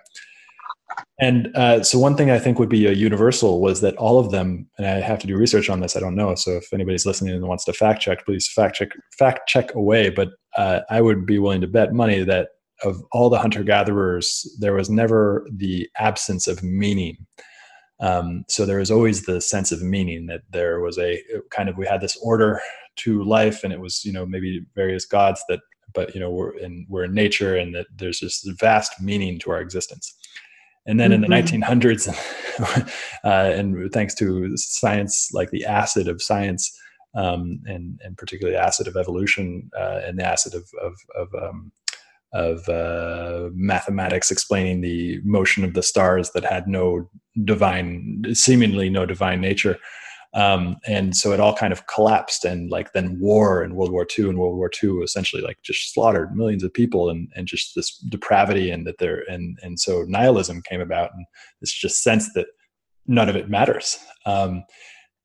[1.20, 4.32] And uh, so, one thing I think would be a universal was that all of
[4.32, 5.96] them, and I have to do research on this.
[5.96, 6.34] I don't know.
[6.36, 10.10] So, if anybody's listening and wants to fact check, please fact check fact check away.
[10.10, 12.50] But uh, I would be willing to bet money that
[12.84, 17.18] of all the hunter gatherers, there was never the absence of meaning.
[18.00, 21.78] Um, so there was always the sense of meaning that there was a kind of
[21.78, 22.60] we had this order
[22.98, 25.60] to life, and it was you know maybe various gods that,
[25.94, 29.52] but you know we're in we're in nature, and that there's this vast meaning to
[29.52, 30.16] our existence.
[30.86, 31.24] And then mm-hmm.
[31.24, 32.82] in the 1900s, mm-hmm.
[33.28, 36.76] uh, and thanks to science like the acid of science,
[37.14, 41.72] um, and and particularly acid of evolution uh, and the acid of of of, um,
[42.34, 47.10] of uh, mathematics explaining the motion of the stars that had no
[47.44, 49.78] divine, seemingly no divine nature.
[50.34, 54.08] Um, and so it all kind of collapsed and like then war and world war
[54.18, 57.76] ii and world war ii essentially like just slaughtered millions of people and, and just
[57.76, 61.26] this depravity and that there and and so nihilism came about and
[61.60, 62.48] this just sense that
[63.08, 64.64] none of it matters um,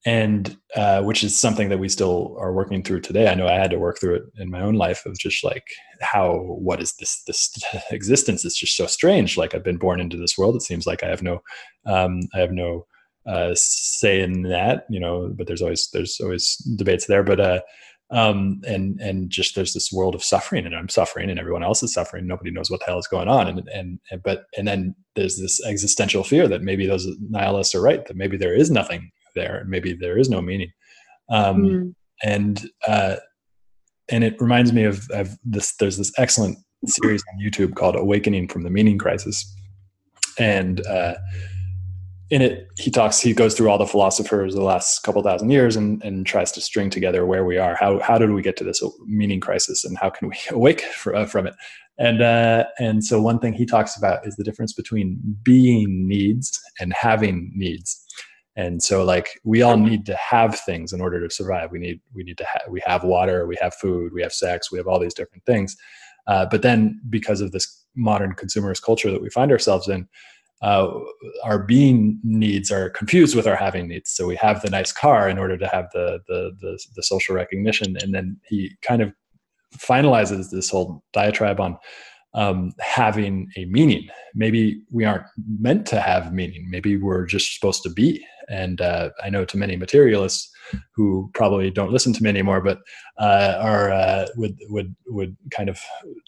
[0.06, 3.28] and uh, which is something that we still are working through today.
[3.28, 5.64] I know I had to work through it in my own life of just like
[6.00, 7.52] how what is this this
[7.90, 9.36] existence is just so strange.
[9.36, 10.54] Like I've been born into this world.
[10.54, 11.42] It seems like I have no
[11.86, 12.86] um, I have no
[13.26, 17.22] uh, say in that, you know, but there's always there's always debates there.
[17.22, 17.60] But uh,
[18.10, 21.82] um, and and just there's this world of suffering, and I'm suffering, and everyone else
[21.82, 22.26] is suffering.
[22.26, 25.38] Nobody knows what the hell is going on, and and, and but and then there's
[25.38, 29.64] this existential fear that maybe those nihilists are right, that maybe there is nothing there,
[29.66, 30.70] maybe there is no meaning,
[31.30, 31.94] um, mm.
[32.22, 33.16] and uh,
[34.08, 35.74] and it reminds me of, of this.
[35.76, 39.52] There's this excellent series on YouTube called "Awakening from the Meaning Crisis,"
[40.38, 41.14] and uh,
[42.30, 45.76] in it he talks he goes through all the philosophers the last couple thousand years
[45.76, 47.76] and, and tries to string together where we are.
[47.76, 51.14] How how did we get to this meaning crisis and how can we awake for,
[51.14, 51.54] uh, from it?
[51.98, 56.60] And uh, and so one thing he talks about is the difference between being needs
[56.80, 58.02] and having needs.
[58.56, 61.70] And so like we all need to have things in order to survive.
[61.70, 64.72] We need we need to have we have water we have food we have sex
[64.72, 65.76] we have all these different things.
[66.26, 70.08] Uh, but then because of this modern consumerist culture that we find ourselves in
[70.62, 70.88] uh,
[71.44, 74.10] our being needs are confused with our having needs.
[74.10, 77.34] So we have the nice car in order to have the, the the the, social
[77.34, 79.12] recognition, and then he kind of
[79.76, 81.76] finalizes this whole diatribe on
[82.34, 84.08] um, having a meaning.
[84.34, 85.26] Maybe we aren't
[85.58, 86.68] meant to have meaning.
[86.70, 88.24] Maybe we're just supposed to be.
[88.48, 90.50] And uh, I know to many materialists
[90.94, 92.80] who probably don't listen to me anymore, but
[93.18, 95.80] uh, are uh, would would would kind of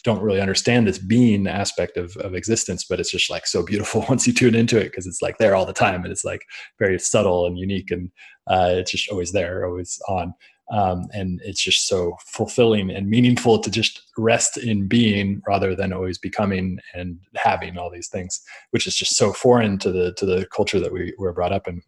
[0.05, 2.85] don't really understand this being aspect of of existence.
[2.85, 5.55] But it's just like so beautiful once you tune into it because it's like there
[5.55, 6.43] all the time, and it's like
[6.79, 8.11] very subtle and unique, and
[8.47, 10.35] uh, it's just always there, always on.
[10.71, 15.95] Um, and it's just so fulfilling and meaningful to just rest in being rather than
[15.95, 20.27] always becoming and having all these things which is just so foreign to the to
[20.27, 21.81] the culture that we were brought up in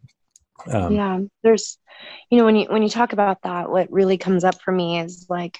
[0.69, 1.77] um, yeah there's
[2.29, 4.99] you know when you when you talk about that what really comes up for me
[4.99, 5.59] is like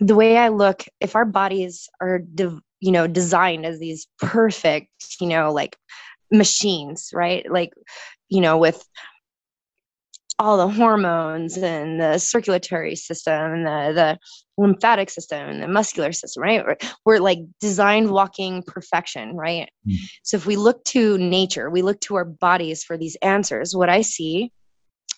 [0.00, 4.88] the way i look if our bodies are de- you know designed as these perfect
[5.20, 5.76] you know like
[6.30, 7.50] machines right?
[7.50, 7.72] Like
[8.28, 8.82] you know with
[10.38, 14.18] all the hormones and the circulatory system and the, the
[14.62, 16.64] lymphatic system and the muscular system, right?
[16.64, 19.70] We're, we're like designed walking perfection, right?
[19.86, 19.96] Mm.
[20.22, 23.88] So if we look to nature, we look to our bodies for these answers, what
[23.88, 24.52] I see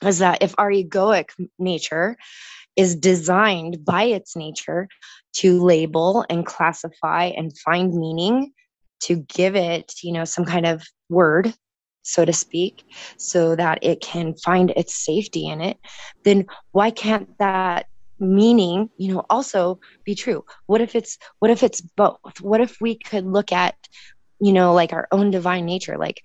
[0.05, 2.17] is that if our egoic nature
[2.77, 4.89] is designed by its nature
[5.35, 8.53] to label and classify and find meaning
[9.01, 11.53] to give it you know some kind of word
[12.03, 12.85] so to speak,
[13.19, 15.77] so that it can find its safety in it,
[16.25, 17.87] then why can't that
[18.19, 20.45] meaning, you know, also be true?
[20.67, 22.41] What if it's what if it's both?
[22.41, 23.75] What if we could look at,
[24.41, 26.21] you know, like our own divine nature, like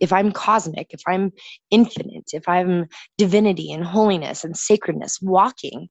[0.00, 1.32] if I'm cosmic, if I'm
[1.70, 2.86] infinite, if I'm
[3.16, 5.88] divinity and holiness and sacredness walking,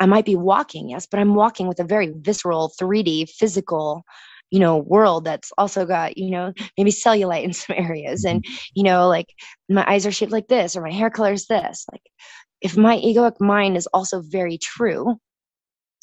[0.00, 4.02] I might be walking, yes, but I'm walking with a very visceral, 3D, physical,
[4.52, 8.24] you know, world that's also got, you know, maybe cellulite in some areas.
[8.24, 8.54] And, mm-hmm.
[8.74, 9.26] you know, like
[9.68, 11.86] my eyes are shaped like this or my hair color is this.
[11.90, 12.02] Like
[12.60, 15.16] if my egoic mind is also very true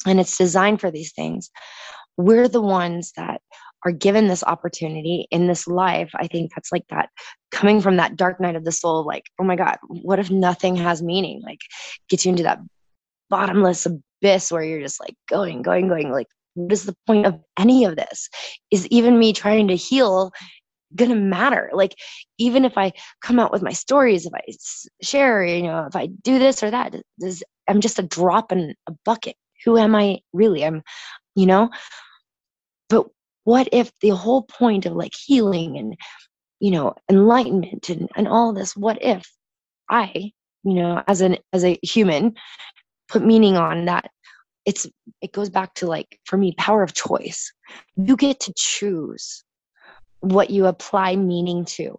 [0.04, 1.48] and it's designed for these things,
[2.16, 3.40] we're the ones that
[3.86, 7.08] are given this opportunity in this life, I think that's like that
[7.52, 10.76] coming from that dark night of the soul, like, oh my God, what if nothing
[10.76, 11.40] has meaning?
[11.42, 11.60] Like,
[12.10, 12.58] gets you into that
[13.30, 16.10] bottomless abyss where you're just like going, going, going.
[16.10, 18.28] Like, what is the point of any of this?
[18.70, 20.32] Is even me trying to heal
[20.94, 21.70] gonna matter?
[21.72, 21.94] Like,
[22.38, 22.92] even if I
[23.22, 24.40] come out with my stories, if I
[25.02, 28.74] share, you know, if I do this or that, does, I'm just a drop in
[28.86, 29.36] a bucket.
[29.64, 30.64] Who am I really?
[30.64, 30.82] I'm,
[31.34, 31.70] you know,
[32.88, 33.06] but
[33.44, 35.96] what if the whole point of like healing and
[36.60, 39.26] you know enlightenment and, and all this what if
[39.88, 40.30] i
[40.62, 42.34] you know as an as a human
[43.08, 44.10] put meaning on that
[44.70, 44.86] it's
[45.20, 47.52] it goes back to like for me power of choice.
[47.96, 49.44] You get to choose
[50.20, 51.98] what you apply meaning to.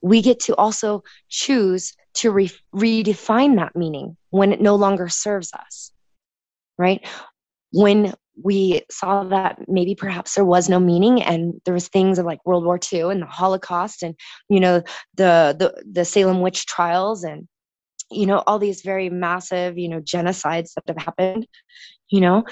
[0.00, 5.52] We get to also choose to re- redefine that meaning when it no longer serves
[5.52, 5.92] us
[6.78, 7.06] right?
[7.72, 12.26] When we saw that maybe perhaps there was no meaning and there was things of
[12.26, 14.14] like world war ii and the holocaust and
[14.48, 14.82] you know
[15.16, 17.46] the the, the salem witch trials and
[18.12, 21.46] you know all these very massive you know genocides that have happened
[22.10, 22.44] you know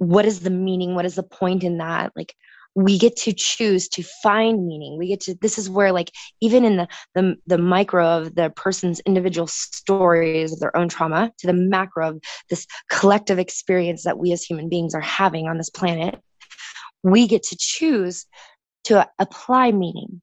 [0.00, 0.94] what is the meaning?
[0.94, 2.12] What is the point in that?
[2.16, 2.34] Like
[2.74, 4.96] we get to choose to find meaning.
[4.96, 8.48] We get to this is where like even in the the, the micro of the
[8.56, 14.18] person's individual stories of their own trauma to the macro of this collective experience that
[14.18, 16.18] we as human beings are having on this planet
[17.02, 18.26] we get to choose
[18.84, 20.22] to apply meaning.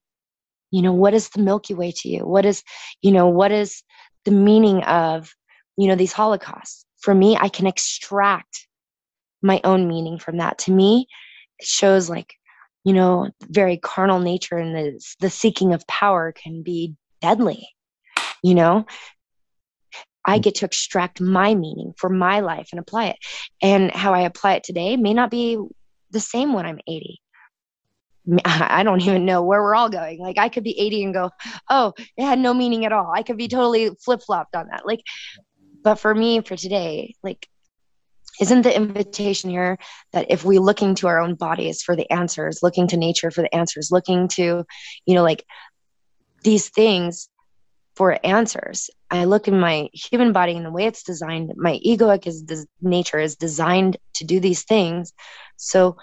[0.72, 2.22] You know what is the milky way to you?
[2.22, 2.64] What is
[3.04, 3.84] you know what is
[4.26, 5.34] the meaning of
[5.78, 8.68] you know these holocausts for me i can extract
[9.42, 11.08] my own meaning from that to me
[11.60, 12.34] it shows like
[12.84, 17.68] you know very carnal nature and the the seeking of power can be deadly
[18.44, 18.86] you know
[20.28, 20.44] I mm.
[20.44, 23.18] get to extract my meaning for my life and apply it.
[23.62, 25.58] And how I apply it today may not be
[26.12, 27.22] the same when I'm 80.
[28.46, 30.20] I don't even know where we're all going.
[30.20, 31.30] Like I could be 80 and go,
[31.70, 33.12] oh, it had no meaning at all.
[33.14, 34.86] I could be totally flip flopped on that.
[34.86, 35.02] Like,
[35.84, 37.48] but for me, for today, like
[38.40, 39.78] isn't the invitation here
[40.14, 43.42] that if we looking to our own bodies for the answers looking to nature for
[43.42, 44.64] the answers looking to
[45.06, 45.44] you know like
[46.44, 47.30] these things
[47.96, 52.28] for answers i look in my human body and the way it's designed my egoic
[52.28, 55.14] is des- nature is designed to do these things
[55.56, 55.98] so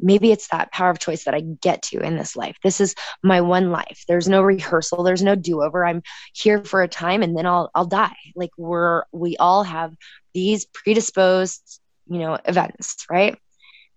[0.00, 2.56] maybe it's that power of choice that I get to in this life.
[2.62, 4.04] This is my one life.
[4.08, 5.84] There's no rehearsal, there's no do-over.
[5.84, 8.16] I'm here for a time and then I'll I'll die.
[8.34, 9.94] Like we're we all have
[10.34, 13.38] these predisposed, you know, events, right?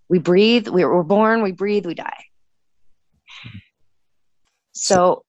[0.09, 2.23] We breathe, we're, born, we breathe, we die.
[4.71, 5.23] So,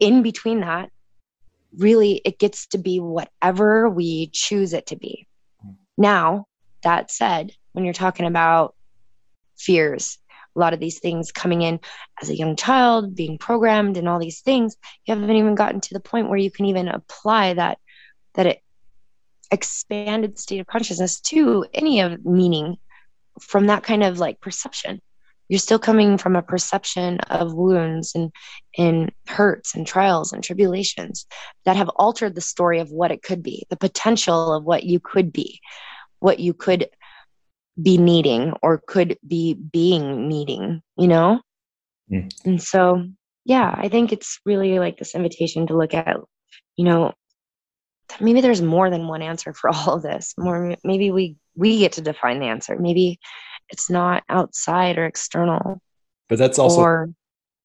[0.00, 0.90] in between that,
[1.76, 5.26] really, it gets to be whatever we choose it to be.
[5.96, 6.46] Now,
[6.82, 8.74] that said, when you're talking about
[9.58, 10.18] fears,
[10.56, 11.80] a lot of these things coming in
[12.20, 15.94] as a young child, being programmed, and all these things, you haven't even gotten to
[15.94, 17.78] the point where you can even apply that
[18.34, 18.62] that it
[19.50, 22.76] expanded state of consciousness to any of meaning
[23.40, 25.00] from that kind of like perception.
[25.48, 28.30] You're still coming from a perception of wounds and
[28.76, 31.26] and hurts and trials and tribulations
[31.64, 35.00] that have altered the story of what it could be the potential of what you
[35.00, 35.60] could be
[36.20, 36.88] what you could
[37.80, 41.40] be needing or could be being needing you know
[42.10, 42.28] mm.
[42.44, 43.04] and so
[43.44, 46.16] yeah i think it's really like this invitation to look at
[46.76, 47.12] you know
[48.20, 51.92] maybe there's more than one answer for all of this more maybe we we get
[51.92, 53.18] to define the answer maybe
[53.70, 55.80] it's not outside or external
[56.28, 57.10] but that's also or,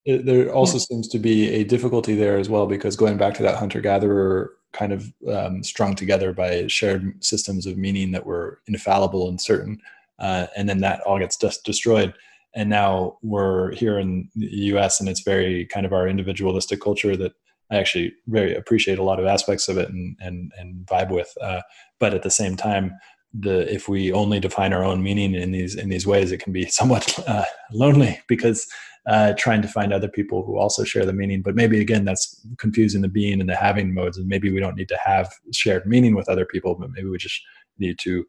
[0.05, 0.85] there also yeah.
[0.85, 4.51] seems to be a difficulty there as well because going back to that hunter gatherer
[4.73, 9.79] kind of um, strung together by shared systems of meaning that were infallible and certain
[10.23, 12.13] uh, and then that all gets just destroyed
[12.55, 17.15] and now we're here in the us and it's very kind of our individualistic culture
[17.17, 17.33] that
[17.71, 21.33] I actually very appreciate a lot of aspects of it and and and vibe with.
[21.41, 21.61] Uh,
[21.99, 22.93] but at the same time,
[23.33, 26.53] the if we only define our own meaning in these in these ways, it can
[26.53, 28.67] be somewhat uh, lonely because
[29.07, 31.41] uh, trying to find other people who also share the meaning.
[31.41, 34.77] But maybe again, that's confusing the being and the having modes, and maybe we don't
[34.77, 37.41] need to have shared meaning with other people, but maybe we just
[37.79, 38.23] need to,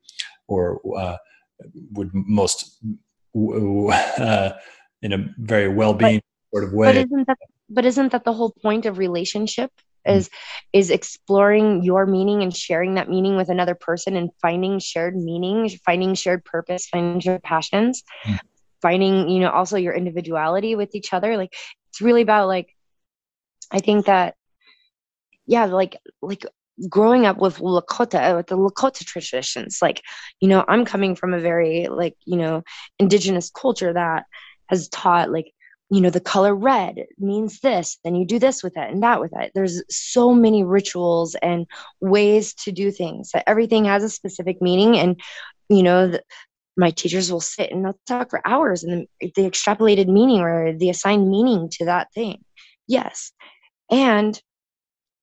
[0.48, 1.18] or uh,
[1.92, 2.78] would most
[3.34, 4.52] uh,
[5.02, 6.20] in a very well-being
[6.52, 6.88] but, sort of way.
[6.88, 7.38] But isn't that
[7.68, 9.70] but isn't that the whole point of relationship
[10.06, 10.28] is
[10.72, 15.68] is exploring your meaning and sharing that meaning with another person and finding shared meaning
[15.84, 18.38] finding shared purpose finding shared passions mm.
[18.82, 21.54] finding you know also your individuality with each other like
[21.88, 22.68] it's really about like
[23.70, 24.34] i think that
[25.46, 26.44] yeah like like
[26.88, 30.02] growing up with lakota uh, with the lakota traditions like
[30.40, 32.62] you know i'm coming from a very like you know
[32.98, 34.24] indigenous culture that
[34.68, 35.52] has taught like
[35.90, 39.20] you know the color red means this and you do this with it and that
[39.20, 39.52] with it.
[39.54, 41.66] There's so many rituals and
[42.00, 43.30] ways to do things.
[43.32, 45.20] That everything has a specific meaning and
[45.68, 46.22] you know the,
[46.76, 50.90] my teachers will sit and they'll talk for hours and the extrapolated meaning or the
[50.90, 52.42] assigned meaning to that thing.
[52.88, 53.32] Yes.
[53.90, 54.40] And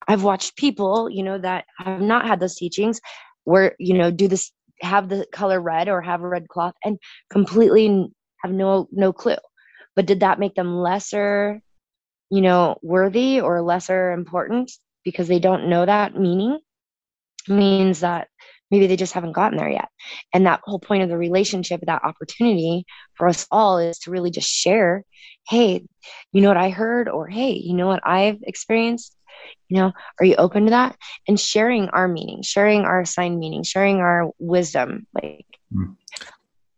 [0.07, 2.99] i've watched people you know that have not had those teachings
[3.43, 6.97] where you know do this have the color red or have a red cloth and
[7.29, 8.07] completely
[8.43, 9.35] have no no clue.
[9.95, 11.61] But did that make them lesser
[12.29, 14.71] you know worthy or lesser important
[15.03, 16.59] because they don't know that meaning?
[17.47, 18.27] Means that
[18.69, 19.89] maybe they just haven't gotten there yet.
[20.33, 22.85] And that whole point of the relationship that opportunity
[23.15, 25.03] for us all is to really just share
[25.49, 25.83] hey
[26.31, 27.09] you know what i heard?
[27.09, 29.15] or hey you know what i've experienced
[29.71, 30.95] you know are you open to that
[31.27, 35.95] and sharing our meaning sharing our assigned meaning sharing our wisdom like mm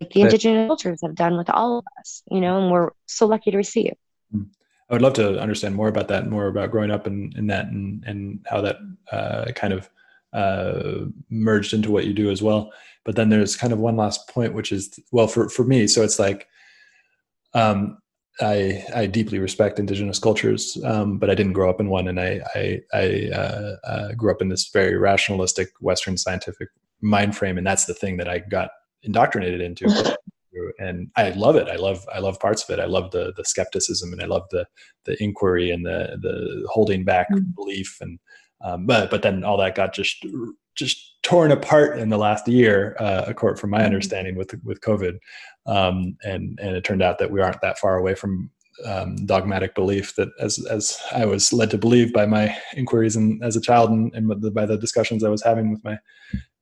[0.04, 3.26] like the indigenous cultures have done with all of us, you know, and we're so
[3.26, 3.94] lucky to receive.
[4.32, 4.44] Hmm.
[4.90, 7.68] I would love to understand more about that, more about growing up in, in that
[7.68, 8.78] and, and how that
[9.12, 9.90] uh, kind of
[10.34, 12.72] uh, merged into what you do as well.
[13.06, 16.04] But then there's kind of one last point, which is, well, for, for me, so
[16.04, 16.48] it's like,
[17.54, 17.98] um,
[18.42, 22.08] I, I deeply respect indigenous cultures, um, but I didn't grow up in one.
[22.08, 26.70] And I, I, I uh, uh, grew up in this very rationalistic Western scientific
[27.02, 27.58] mind frame.
[27.58, 28.72] And that's the thing that I got
[29.04, 30.18] indoctrinated into
[30.80, 33.44] and i love it i love i love parts of it i love the the
[33.44, 34.66] skepticism and i love the
[35.06, 37.52] the inquiry and the the holding back mm-hmm.
[37.56, 38.20] belief and
[38.62, 40.26] um, but but then all that got just
[40.76, 43.88] just torn apart in the last year uh, according from my mm-hmm.
[43.88, 45.18] understanding with with covid
[45.66, 48.50] um, and and it turned out that we aren't that far away from
[48.86, 53.44] um, dogmatic belief that as as I was led to believe by my inquiries and
[53.44, 55.98] as a child and, and by the discussions I was having with my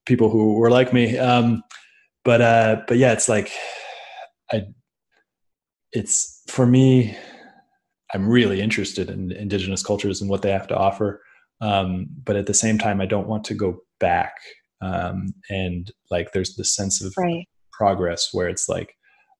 [0.05, 1.17] people who were like me.
[1.17, 1.63] Um,
[2.23, 3.51] but uh but yeah it's like
[4.51, 4.63] i
[5.91, 7.15] it's for me
[8.13, 11.21] i'm really interested in indigenous cultures and what they have to offer
[11.61, 14.35] um but at the same time i don't want to go back
[14.81, 17.47] um and like there's this sense of right.
[17.81, 18.89] Progress where it's like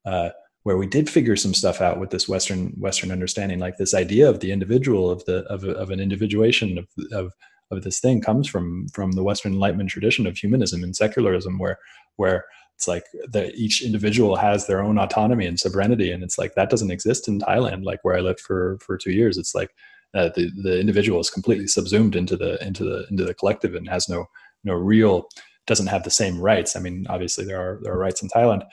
[0.05, 0.29] uh
[0.63, 4.29] where we did figure some stuff out with this western western understanding like this idea
[4.29, 7.33] of the individual of the of, of an individuation of, of
[7.71, 11.77] of this thing comes from from the western enlightenment tradition of humanism and secularism where
[12.17, 12.45] where
[12.81, 16.11] it's like that each individual has their own autonomy and sovereignty.
[16.11, 19.11] And it's like that doesn't exist in thailand like where i lived for for two
[19.11, 19.37] years.
[19.37, 19.69] It's like
[20.15, 23.87] uh, the the individual is completely subsumed into the into the into the collective and
[23.87, 24.25] has no
[24.63, 25.27] no real
[25.67, 28.63] doesn't have the same rights i mean obviously there are there are rights in thailand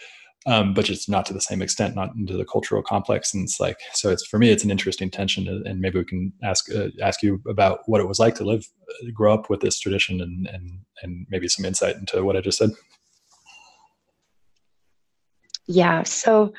[0.47, 3.35] um, but just not to the same extent, not into the cultural complex.
[3.35, 5.47] And it's like, so it's for me, it's an interesting tension.
[5.67, 8.65] And maybe we can ask uh, ask you about what it was like to live,
[8.89, 12.41] uh, grow up with this tradition, and and and maybe some insight into what I
[12.41, 12.71] just said.
[15.67, 16.03] Yeah.
[16.05, 16.55] So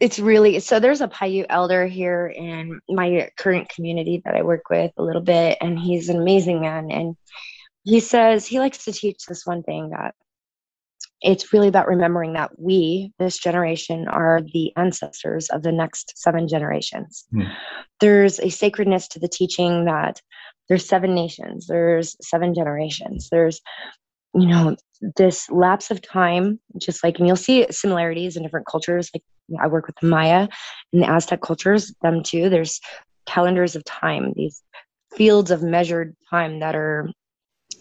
[0.00, 4.70] it's really so there's a Paiute elder here in my current community that I work
[4.70, 6.90] with a little bit, and he's an amazing man.
[6.90, 7.16] And
[7.88, 10.14] he says he likes to teach this one thing that
[11.22, 16.46] it's really about remembering that we, this generation, are the ancestors of the next seven
[16.46, 17.26] generations.
[17.34, 17.50] Mm.
[18.00, 20.20] There's a sacredness to the teaching that
[20.68, 23.60] there's seven nations, there's seven generations, there's
[24.34, 24.76] you know
[25.16, 29.22] this lapse of time just like and you'll see similarities in different cultures like
[29.58, 30.46] i work with the maya
[30.92, 32.78] and the aztec cultures them too there's
[33.24, 34.62] calendars of time these
[35.16, 37.10] fields of measured time that are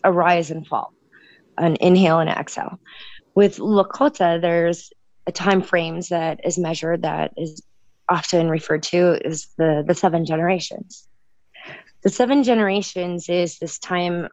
[0.04, 0.94] a rise and fall.
[1.58, 2.80] An inhale and exhale.
[3.36, 4.92] With lakota there's
[5.26, 7.62] a time frames that is measured that is
[8.10, 11.08] often referred to as the the seven generations.
[12.04, 14.30] The seven generations is this time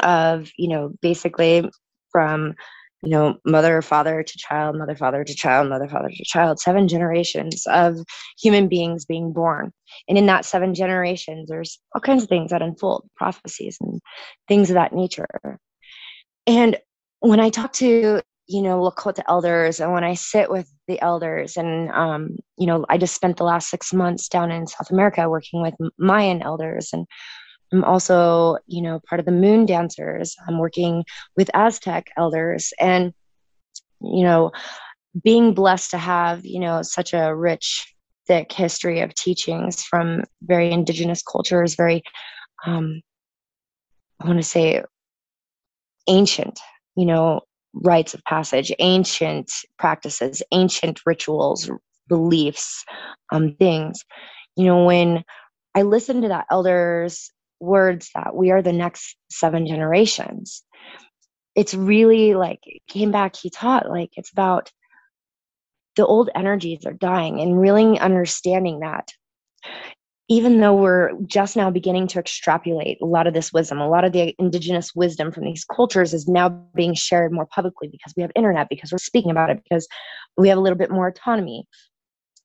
[0.00, 1.70] of you know basically
[2.10, 2.54] from
[3.04, 6.88] you know mother father to child mother father to child mother father to child seven
[6.88, 7.98] generations of
[8.38, 9.72] human beings being born.
[10.08, 14.00] And in that seven generations there's all kinds of things that unfold prophecies and
[14.48, 15.26] things of that nature.
[16.46, 16.78] And
[17.20, 21.56] when i talk to you know lakota elders and when i sit with the elders
[21.56, 25.28] and um, you know i just spent the last six months down in south america
[25.28, 27.06] working with mayan elders and
[27.74, 30.36] I'm also, you know, part of the Moon Dancers.
[30.46, 31.04] I'm working
[31.36, 33.12] with Aztec elders and,
[34.00, 34.52] you know,
[35.24, 37.92] being blessed to have, you know, such a rich
[38.28, 42.02] thick history of teachings from very indigenous cultures, very,
[42.64, 43.00] um,
[44.20, 44.82] I want to say,
[46.06, 46.60] ancient,
[46.96, 47.40] you know,
[47.72, 49.50] rites of passage, ancient
[49.80, 51.68] practices, ancient rituals,
[52.08, 52.84] beliefs,
[53.32, 54.04] um, things.
[54.56, 55.24] You know, when
[55.74, 57.32] I listen to that elder's
[57.64, 60.62] words that we are the next seven generations,
[61.54, 64.70] it's really like came back, he taught like it's about
[65.96, 69.08] the old energies are dying and really understanding that
[70.28, 74.04] even though we're just now beginning to extrapolate a lot of this wisdom a lot
[74.04, 78.22] of the indigenous wisdom from these cultures is now being shared more publicly because we
[78.22, 79.86] have internet because we're speaking about it because
[80.36, 81.66] we have a little bit more autonomy.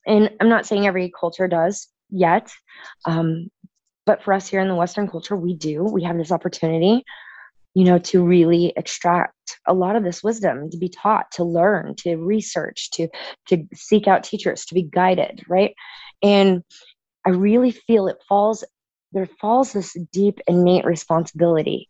[0.05, 2.51] And i'm not saying every culture does yet
[3.05, 3.49] um,
[4.09, 5.83] but for us here in the western culture we do.
[5.83, 7.05] We have this opportunity
[7.75, 11.93] you know to really extract a lot of this wisdom to be taught to learn
[11.97, 13.07] to research to
[13.49, 15.75] to seek out teachers to be guided right?
[16.23, 16.63] And
[17.23, 18.63] i really feel it falls
[19.11, 21.87] there falls this deep innate responsibility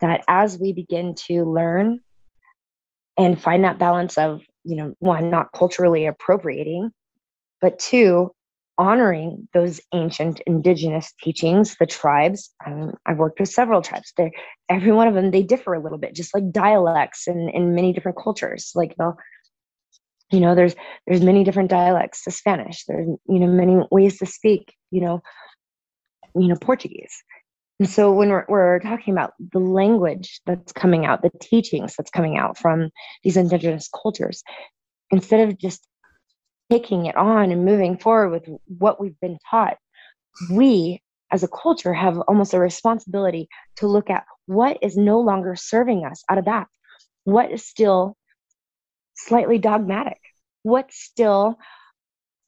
[0.00, 1.98] that as we begin to learn
[3.18, 6.92] and find that balance of you know one not culturally appropriating
[7.60, 8.30] but two
[8.78, 12.50] honoring those ancient indigenous teachings the tribes.
[12.66, 14.12] Um, i've worked with several tribes.
[14.16, 14.32] They
[14.68, 17.92] every one of them they differ a little bit just like dialects in, in many
[17.92, 18.72] different cultures.
[18.74, 19.16] Like they'll
[20.30, 20.74] you know there's
[21.06, 22.84] there's many different dialects to spanish.
[22.86, 25.22] There's you know many ways to speak you know
[26.34, 27.14] you know portuguese.
[27.80, 32.10] And so when we're, we're talking about the language that's coming out the teachings that's
[32.10, 32.90] coming out from
[33.24, 34.44] these indigenous cultures
[35.10, 35.86] instead of just
[36.70, 39.76] taking it on and moving forward with what we've been taught,
[40.50, 45.56] we as a culture have almost a responsibility to look at what is no longer
[45.56, 46.66] serving us out of that.
[47.24, 48.16] What is still
[49.14, 50.20] slightly dogmatic?
[50.62, 51.58] What still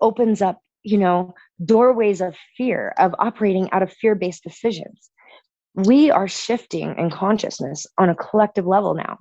[0.00, 1.34] opens up, you know,
[1.64, 5.10] doorways of fear, of operating out of fear based decisions?
[5.74, 9.18] We are shifting in consciousness on a collective level now.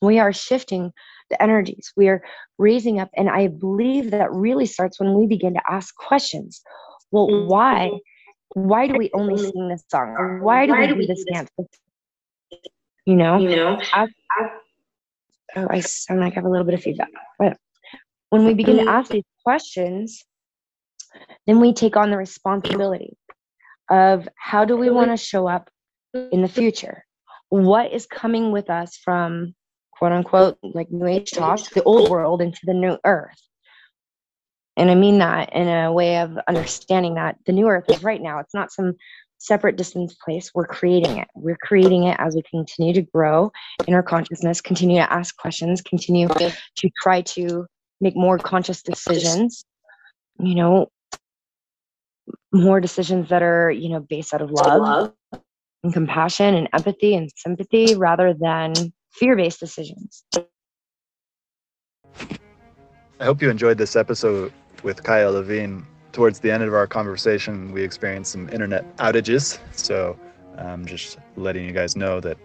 [0.00, 0.92] We are shifting
[1.28, 1.92] the energies.
[1.96, 2.22] We are
[2.58, 3.10] raising up.
[3.16, 6.62] And I believe that really starts when we begin to ask questions.
[7.10, 7.48] Well, mm-hmm.
[7.48, 7.90] why?
[8.54, 9.50] Why do we only mm-hmm.
[9.50, 10.14] sing this song?
[10.18, 11.50] Or why do we do this dance?
[13.06, 13.38] You know?
[13.38, 13.80] You know?
[13.92, 14.50] I, I,
[15.56, 17.10] oh, I sound like I have a little bit of feedback.
[17.38, 17.56] But
[18.30, 18.90] when we begin to mm-hmm.
[18.90, 20.24] ask these questions,
[21.46, 23.16] then we take on the responsibility
[23.90, 25.68] of how do we want to show up
[26.14, 27.04] in the future?
[27.48, 29.54] What is coming with us from
[30.00, 33.40] quote unquote like new age talk the old world into the new earth.
[34.78, 38.20] And i mean that in a way of understanding that the new earth is right
[38.20, 38.38] now.
[38.38, 38.94] It's not some
[39.36, 40.50] separate distance place.
[40.54, 41.28] We're creating it.
[41.34, 43.52] We're creating it as we continue to grow
[43.86, 47.66] in our consciousness continue to ask questions continue to try to
[48.00, 49.64] make more conscious decisions
[50.38, 50.86] you know
[52.52, 55.12] more decisions that are you know based out of love
[55.82, 58.72] and compassion and empathy and sympathy rather than
[59.12, 60.24] fear based decisions.
[63.20, 64.52] I hope you enjoyed this episode
[64.82, 65.86] with Kaya Levine.
[66.12, 69.58] Towards the end of our conversation, we experienced some internet outages.
[69.72, 70.18] So
[70.56, 72.38] I'm just letting you guys know that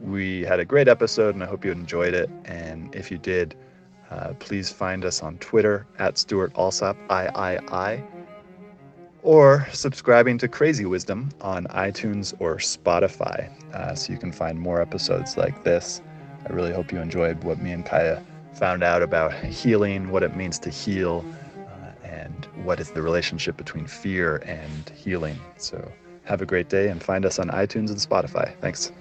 [0.00, 2.30] we had a great episode and I hope you enjoyed it.
[2.44, 3.56] And if you did,
[4.10, 8.02] uh, please find us on Twitter at Stewart Alsop, III,
[9.24, 14.80] or subscribing to Crazy Wisdom on iTunes or Spotify uh, so you can find more
[14.80, 16.02] episodes like this.
[16.48, 18.22] I really hope you enjoyed what me and Kaya
[18.52, 21.24] found out about healing, what it means to heal,
[21.56, 25.38] uh, and what is the relationship between fear and healing.
[25.56, 25.90] So
[26.24, 28.54] have a great day and find us on iTunes and Spotify.
[28.60, 28.92] Thanks.